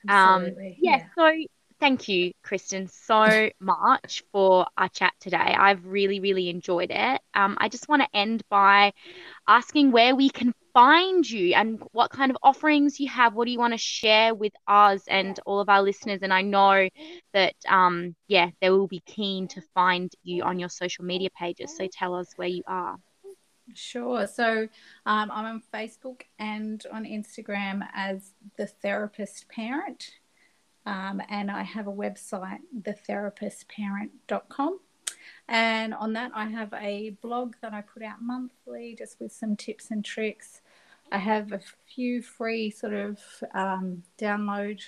Um, 0.08 0.44
absolutely. 0.44 0.78
yeah, 0.80 1.04
so 1.16 1.30
thank 1.78 2.08
you 2.08 2.32
Krysten 2.44 2.90
so 2.90 3.50
much 3.60 4.22
for 4.32 4.66
our 4.76 4.88
chat 4.88 5.12
today. 5.20 5.36
I've 5.36 5.84
really 5.86 6.20
really 6.20 6.48
enjoyed 6.48 6.90
it. 6.90 7.20
Um 7.34 7.56
i 7.60 7.68
just 7.68 7.88
want 7.88 8.02
to 8.02 8.08
end 8.16 8.42
by 8.50 8.92
asking 9.48 9.92
where 9.92 10.14
we 10.14 10.30
can 10.30 10.52
find 10.72 11.28
you 11.28 11.54
and 11.54 11.82
what 11.92 12.10
kind 12.10 12.30
of 12.30 12.36
offerings 12.42 13.00
you 13.00 13.08
have 13.08 13.34
what 13.34 13.46
do 13.46 13.50
you 13.50 13.58
want 13.58 13.72
to 13.72 13.78
share 13.78 14.34
with 14.34 14.52
us 14.66 15.02
and 15.08 15.38
all 15.46 15.60
of 15.60 15.68
our 15.68 15.82
listeners 15.82 16.20
and 16.22 16.32
i 16.32 16.42
know 16.42 16.88
that 17.32 17.54
um 17.68 18.14
yeah 18.28 18.50
they 18.60 18.70
will 18.70 18.86
be 18.86 19.02
keen 19.06 19.48
to 19.48 19.60
find 19.74 20.12
you 20.22 20.42
on 20.42 20.58
your 20.58 20.68
social 20.68 21.04
media 21.04 21.28
pages 21.38 21.76
so 21.76 21.88
tell 21.92 22.14
us 22.14 22.32
where 22.36 22.48
you 22.48 22.62
are 22.66 22.96
Sure. 23.74 24.26
So 24.26 24.68
um, 25.06 25.30
I'm 25.30 25.46
on 25.46 25.62
Facebook 25.72 26.22
and 26.38 26.84
on 26.92 27.04
Instagram 27.04 27.86
as 27.94 28.32
the 28.56 28.66
therapist 28.66 29.48
parent. 29.48 30.10
Um, 30.86 31.22
and 31.28 31.50
I 31.50 31.62
have 31.62 31.86
a 31.86 31.92
website, 31.92 32.60
thetherapistparent.com. 32.82 34.80
And 35.48 35.94
on 35.94 36.12
that, 36.14 36.32
I 36.34 36.46
have 36.46 36.72
a 36.74 37.10
blog 37.22 37.54
that 37.62 37.72
I 37.72 37.82
put 37.82 38.02
out 38.02 38.22
monthly 38.22 38.94
just 38.96 39.20
with 39.20 39.32
some 39.32 39.56
tips 39.56 39.90
and 39.90 40.04
tricks. 40.04 40.60
I 41.12 41.18
have 41.18 41.52
a 41.52 41.60
few 41.92 42.22
free 42.22 42.70
sort 42.70 42.94
of 42.94 43.18
um, 43.52 44.02
download, 44.18 44.80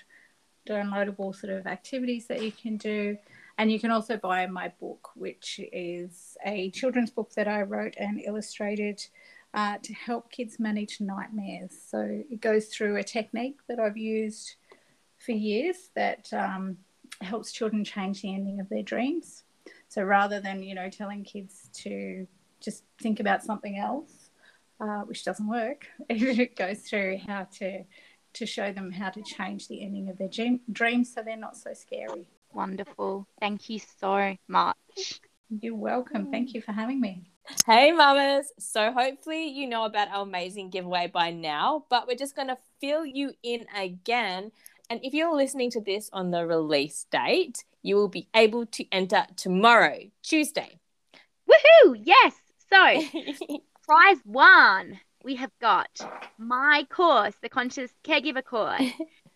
downloadable 0.68 1.34
sort 1.34 1.52
of 1.52 1.66
activities 1.66 2.26
that 2.26 2.42
you 2.42 2.52
can 2.52 2.76
do. 2.76 3.18
And 3.58 3.70
you 3.70 3.78
can 3.78 3.90
also 3.90 4.16
buy 4.16 4.46
my 4.46 4.72
book, 4.80 5.10
which 5.14 5.60
is 5.72 6.36
a 6.44 6.70
children's 6.70 7.10
book 7.10 7.32
that 7.34 7.48
I 7.48 7.62
wrote 7.62 7.94
and 7.98 8.20
illustrated 8.20 9.04
uh, 9.54 9.76
to 9.82 9.92
help 9.92 10.30
kids 10.30 10.58
manage 10.58 11.00
nightmares. 11.00 11.76
So 11.90 12.24
it 12.30 12.40
goes 12.40 12.66
through 12.66 12.96
a 12.96 13.02
technique 13.02 13.58
that 13.68 13.78
I've 13.78 13.98
used 13.98 14.54
for 15.18 15.32
years 15.32 15.90
that 15.94 16.32
um, 16.32 16.78
helps 17.20 17.52
children 17.52 17.84
change 17.84 18.22
the 18.22 18.34
ending 18.34 18.60
of 18.60 18.68
their 18.68 18.82
dreams. 18.82 19.44
So 19.92 20.02
rather 20.02 20.40
than, 20.40 20.62
you 20.62 20.74
know, 20.74 20.88
telling 20.88 21.22
kids 21.22 21.68
to 21.82 22.26
just 22.60 22.84
think 22.98 23.20
about 23.20 23.42
something 23.42 23.76
else, 23.76 24.30
uh, 24.80 25.00
which 25.00 25.22
doesn't 25.22 25.46
work, 25.46 25.86
it 26.08 26.56
goes 26.56 26.80
through 26.80 27.18
how 27.26 27.46
to 27.58 27.84
to 28.34 28.46
show 28.46 28.72
them 28.72 28.90
how 28.90 29.10
to 29.10 29.22
change 29.22 29.68
the 29.68 29.82
ending 29.82 30.08
of 30.08 30.16
their 30.16 30.28
dream, 30.28 30.60
dreams 30.72 31.12
so 31.12 31.22
they're 31.22 31.36
not 31.36 31.54
so 31.54 31.74
scary. 31.74 32.26
wonderful 32.54 33.26
thank 33.38 33.68
you 33.68 33.78
so 34.00 34.34
much 34.48 35.20
You're 35.60 35.74
welcome. 35.74 36.30
Thank 36.30 36.54
you 36.54 36.62
for 36.62 36.72
having 36.72 36.98
me. 36.98 37.30
Hey, 37.66 37.92
mamas. 37.92 38.50
So, 38.58 38.92
hopefully, 38.92 39.48
you 39.48 39.68
know 39.68 39.84
about 39.84 40.08
our 40.08 40.22
amazing 40.22 40.70
giveaway 40.70 41.08
by 41.12 41.32
now, 41.32 41.84
but 41.90 42.06
we're 42.06 42.16
just 42.16 42.34
going 42.34 42.48
to 42.48 42.56
fill 42.80 43.04
you 43.04 43.32
in 43.42 43.66
again. 43.76 44.52
And 44.88 45.00
if 45.02 45.12
you're 45.12 45.36
listening 45.36 45.70
to 45.72 45.82
this 45.82 46.08
on 46.14 46.30
the 46.30 46.46
release 46.46 47.06
date, 47.10 47.64
you 47.82 47.96
will 47.96 48.08
be 48.08 48.28
able 48.34 48.66
to 48.66 48.84
enter 48.92 49.26
tomorrow, 49.36 49.98
Tuesday. 50.22 50.78
woohoo! 51.48 52.00
Yes. 52.02 52.34
So 52.70 53.58
prize 53.82 54.18
one 54.24 54.98
we 55.24 55.36
have 55.36 55.52
got 55.60 55.90
my 56.38 56.86
course 56.90 57.34
the 57.42 57.48
conscious 57.48 57.90
caregiver 58.04 58.44
course. 58.44 58.82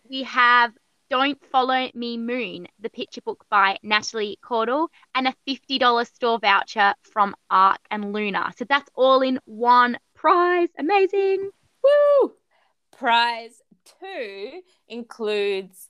We 0.09 0.23
have 0.23 0.71
don't 1.09 1.37
follow 1.51 1.89
me 1.93 2.17
moon 2.17 2.67
the 2.79 2.89
picture 2.89 3.19
book 3.19 3.45
by 3.49 3.77
natalie 3.83 4.39
caudle 4.41 4.89
and 5.13 5.27
a 5.27 5.35
$50 5.45 6.07
store 6.07 6.39
voucher 6.39 6.93
from 7.01 7.35
arc 7.49 7.79
and 7.91 8.13
luna. 8.13 8.53
So 8.57 8.63
that's 8.63 8.89
all 8.95 9.21
in 9.21 9.39
one 9.43 9.97
prize. 10.15 10.69
Amazing. 10.79 11.49
Woo! 11.83 12.33
Prize 12.97 13.61
two 13.99 14.61
includes 14.87 15.89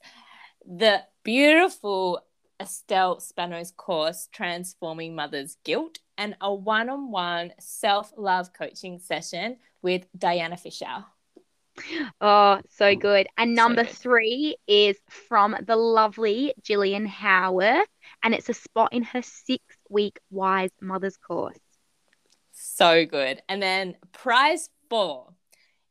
the 0.65 1.03
beautiful 1.23 2.21
Estelle 2.59 3.19
Spano's 3.19 3.71
course, 3.71 4.27
Transforming 4.31 5.15
Mother's 5.15 5.57
Guilt, 5.63 5.99
and 6.17 6.35
a 6.41 6.53
one 6.53 6.89
on 6.89 7.11
one 7.11 7.53
self 7.59 8.11
love 8.17 8.53
coaching 8.53 8.99
session 8.99 9.57
with 9.81 10.05
Diana 10.17 10.57
Fisher. 10.57 11.05
Oh, 12.19 12.59
so 12.69 12.95
good. 12.95 13.27
And 13.37 13.55
So 13.61 13.63
number 13.63 13.83
good. 13.83 13.93
three 13.93 14.57
is 14.67 14.97
from 15.09 15.55
the 15.65 15.75
lovely 15.75 16.53
Gillian 16.63 17.05
Howarth, 17.05 17.87
and 18.23 18.33
it's 18.33 18.49
a 18.49 18.53
spot 18.53 18.93
in 18.93 19.03
her 19.03 19.21
six 19.21 19.63
week 19.89 20.19
Wise 20.31 20.71
Mothers 20.81 21.17
course. 21.17 21.57
So 22.53 23.05
good. 23.05 23.41
And 23.47 23.61
then 23.61 23.95
prize 24.11 24.69
four 24.89 25.33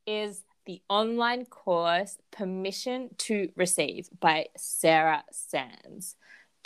is 0.07 0.43
the 0.67 0.83
online 0.89 1.45
course 1.47 2.17
Permission 2.33 3.11
to 3.19 3.51
Receive 3.57 4.09
by 4.19 4.47
Sarah 4.57 5.25
Sands. 5.31 6.17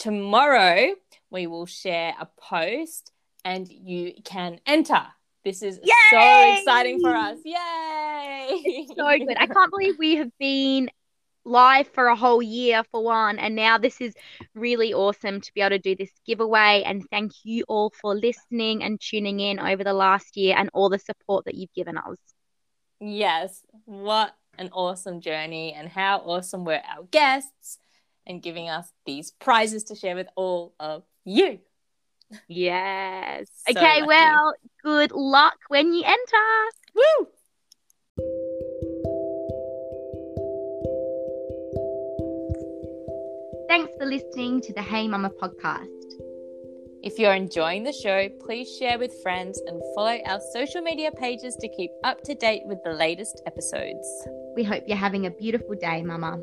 Tomorrow, 0.00 0.94
we 1.28 1.46
will 1.46 1.66
share 1.66 2.14
a 2.18 2.26
post 2.40 3.12
and 3.44 3.68
you 3.70 4.14
can 4.24 4.58
enter. 4.64 5.02
This 5.44 5.60
is 5.62 5.78
so 6.10 6.54
exciting 6.54 7.02
for 7.02 7.14
us. 7.14 7.36
Yay! 7.44 8.86
So 8.88 9.18
good. 9.18 9.36
I 9.38 9.46
can't 9.46 9.70
believe 9.70 9.96
we 9.98 10.16
have 10.16 10.30
been 10.38 10.88
live 11.44 11.86
for 11.88 12.06
a 12.06 12.16
whole 12.16 12.40
year 12.40 12.82
for 12.90 13.04
one, 13.04 13.38
and 13.38 13.54
now 13.54 13.76
this 13.76 14.00
is 14.00 14.14
really 14.54 14.94
awesome 14.94 15.42
to 15.42 15.52
be 15.52 15.60
able 15.60 15.76
to 15.76 15.78
do 15.78 15.94
this 15.94 16.12
giveaway. 16.26 16.82
And 16.86 17.04
thank 17.10 17.32
you 17.44 17.64
all 17.68 17.92
for 18.00 18.14
listening 18.14 18.82
and 18.82 18.98
tuning 18.98 19.38
in 19.40 19.60
over 19.60 19.84
the 19.84 19.92
last 19.92 20.34
year 20.34 20.54
and 20.56 20.70
all 20.72 20.88
the 20.88 20.98
support 20.98 21.44
that 21.44 21.56
you've 21.56 21.74
given 21.74 21.98
us. 21.98 22.16
Yes, 23.00 23.66
what 23.84 24.34
an 24.56 24.70
awesome 24.72 25.20
journey, 25.20 25.74
and 25.74 25.90
how 25.90 26.20
awesome 26.20 26.64
were 26.64 26.80
our 26.96 27.04
guests 27.10 27.76
and 28.26 28.42
giving 28.42 28.68
us 28.68 28.92
these 29.06 29.30
prizes 29.30 29.84
to 29.84 29.94
share 29.94 30.14
with 30.14 30.28
all 30.36 30.74
of 30.78 31.02
you. 31.24 31.58
Yes. 32.48 33.48
So 33.66 33.72
okay, 33.72 34.00
lucky. 34.00 34.06
well, 34.06 34.54
good 34.84 35.12
luck 35.12 35.58
when 35.68 35.92
you 35.92 36.02
enter. 36.04 36.46
Woo! 36.94 37.26
Thanks 43.68 43.92
for 43.98 44.06
listening 44.06 44.60
to 44.62 44.72
the 44.72 44.82
Hey 44.82 45.06
Mama 45.08 45.30
podcast. 45.30 45.86
If 47.02 47.18
you're 47.18 47.34
enjoying 47.34 47.82
the 47.82 47.92
show, 47.92 48.28
please 48.44 48.76
share 48.76 48.98
with 48.98 49.22
friends 49.22 49.60
and 49.66 49.80
follow 49.94 50.18
our 50.26 50.40
social 50.52 50.82
media 50.82 51.10
pages 51.12 51.56
to 51.56 51.68
keep 51.68 51.90
up 52.04 52.22
to 52.24 52.34
date 52.34 52.62
with 52.66 52.78
the 52.84 52.92
latest 52.92 53.40
episodes. 53.46 54.06
We 54.54 54.64
hope 54.64 54.84
you're 54.86 54.98
having 54.98 55.26
a 55.26 55.30
beautiful 55.30 55.76
day, 55.76 56.02
Mama. 56.02 56.40